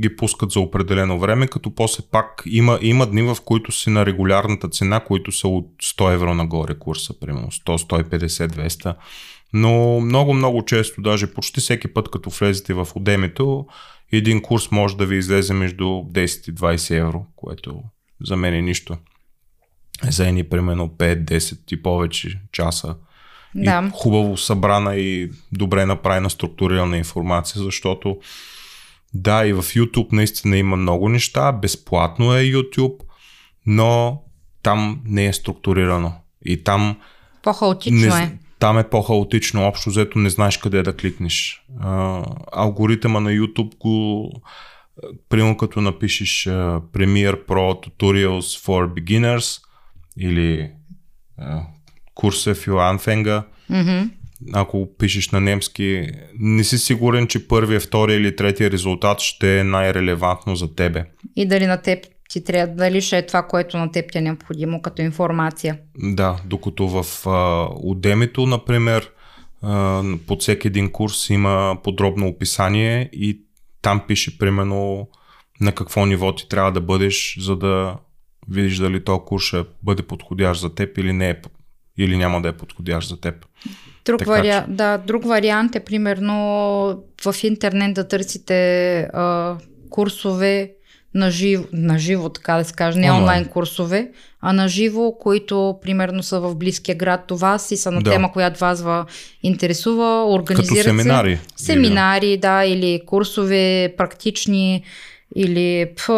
[0.00, 4.06] ги пускат за определено време, като после пак има, има дни, в които си на
[4.06, 8.94] регулярната цена, които са от 100 евро нагоре курса, примерно 100, 150, 200
[9.52, 13.66] но много, много често, даже почти всеки път, като влезете в Удемито,
[14.12, 17.82] един курс може да ви излезе между 10 и 20 евро, което
[18.24, 18.96] за мен е нищо.
[20.10, 22.96] За едни примерно 5, 10 и повече часа.
[23.54, 23.84] Да.
[23.86, 28.18] И хубаво събрана и добре направена структурирана информация, защото
[29.14, 33.00] да, и в YouTube наистина има много неща, безплатно е YouTube,
[33.66, 34.22] но
[34.62, 36.12] там не е структурирано.
[36.44, 36.96] И там.
[37.42, 41.64] По-хаотично не, е там е по-хаотично, общо взето не знаеш къде да кликнеш.
[41.80, 44.30] А, алгоритъма на YouTube го
[45.28, 49.60] примерно като напишеш uh, Premiere Pro Tutorials for Beginners
[50.18, 50.70] или
[51.40, 51.62] uh,
[52.14, 54.10] курса Филанфенга, mm-hmm.
[54.52, 56.08] Ако пишеш на немски,
[56.38, 61.04] не си сигурен, че първия, втория или третия резултат ще е най-релевантно за тебе.
[61.36, 64.20] И дали на теб ти трябва дали ще е това, което на теб ти е
[64.20, 65.78] необходимо като информация.
[65.98, 67.26] Да, докато в
[67.82, 69.10] Удемито, например,
[69.62, 73.40] а, под всеки един курс има подробно описание и
[73.82, 75.08] там пише примерно
[75.60, 77.96] на какво ниво ти трябва да бъдеш, за да
[78.48, 81.36] видиш дали този курс ще бъде подходящ за теб или не е,
[81.98, 83.46] или няма да е подходящ за теб.
[84.06, 84.64] Друг, така, вариа...
[84.68, 84.72] че...
[84.72, 86.34] да, друг вариант е примерно
[87.24, 89.56] в интернет да търсите а,
[89.90, 90.72] курсове
[91.14, 95.12] на живо, на живо, така да се каже, не онлайн, онлайн курсове, а на живо,
[95.20, 98.10] които примерно са в близкия град до вас и са на да.
[98.10, 99.06] тема, която вас ва
[99.42, 101.38] интересува, организират Като семинари.
[101.56, 102.36] Се, семинари, или...
[102.36, 104.84] да, или курсове практични,
[105.36, 106.08] или пф,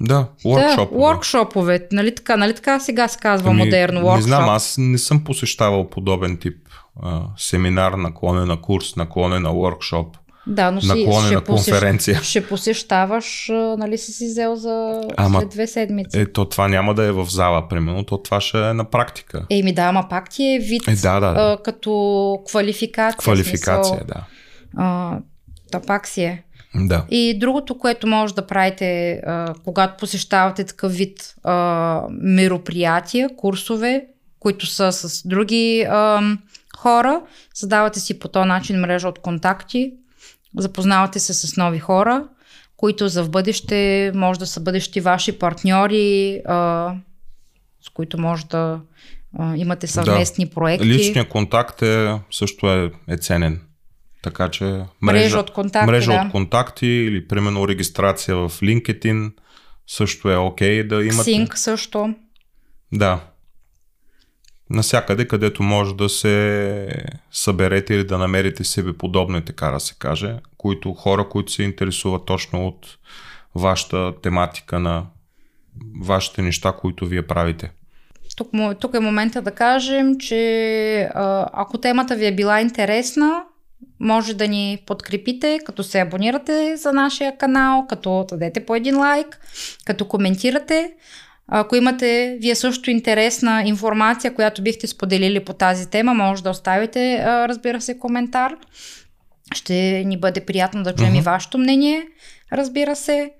[0.00, 0.90] да, workshoпове.
[0.90, 1.86] Да, workshoпове.
[1.92, 4.16] Нали така, нали така сега се казва ами, модерно workshop?
[4.16, 6.56] Не знам, аз не съм посещавал подобен тип
[7.02, 10.06] а, семинар, наклонен на курс, наклонен на workshop.
[10.46, 12.14] Да, но си, ще, на конференция.
[12.14, 16.18] Посещ, ще посещаваш, нали си си взел за ама, след две седмици.
[16.20, 19.46] Е, то това няма да е в зала, примерно, то това ще е на практика.
[19.50, 21.52] Еми да, ама пак ти е вид е, да, да, да.
[21.52, 23.18] А, като квалификация.
[23.18, 24.24] Квалификация, смисъл, да.
[24.76, 25.18] А,
[25.72, 26.42] то пак си е.
[26.74, 27.04] Да.
[27.10, 34.06] И другото, което може да правите, а, когато посещавате такъв вид а, мероприятия, курсове,
[34.40, 36.22] които са с други а,
[36.78, 37.22] хора,
[37.54, 39.92] създавате си по този начин мрежа от контакти,
[40.58, 42.24] Запознавате се с нови хора,
[42.76, 46.94] които за в бъдеще може да са бъдещи ваши партньори, а,
[47.82, 48.80] с които може да
[49.38, 50.50] а, имате съвместни да.
[50.50, 50.86] проекти.
[50.86, 53.60] Личният контакт е, също е, е ценен.
[54.22, 56.22] Така че мрежа, мрежа от контакти, мрежа да.
[56.26, 59.32] от контакти или примерно регистрация в LinkedIn
[59.86, 61.30] също е окей okay да имате.
[61.30, 62.14] Sync също.
[62.92, 63.20] Да
[64.70, 66.88] насякъде, където може да се
[67.32, 72.26] съберете или да намерите себе подобни, така да се каже, които хора, които се интересуват
[72.26, 72.98] точно от
[73.54, 75.06] вашата тематика на
[76.00, 77.70] вашите неща, които вие правите.
[78.36, 78.48] Тук,
[78.80, 81.10] тук е момента да кажем, че
[81.52, 83.42] ако темата ви е била интересна,
[84.00, 89.40] може да ни подкрепите, като се абонирате за нашия канал, като дадете по един лайк,
[89.84, 90.92] като коментирате.
[91.48, 97.24] Ако имате вие също интересна информация, която бихте споделили по тази тема, може да оставите,
[97.24, 98.56] разбира се, коментар.
[99.54, 101.18] Ще ни бъде приятно да чуем uh-huh.
[101.18, 102.02] и вашето мнение,
[102.52, 103.30] разбира се.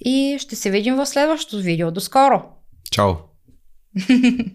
[0.00, 1.90] И ще се видим в следващото видео.
[1.90, 2.42] До скоро!
[2.90, 3.12] Чао!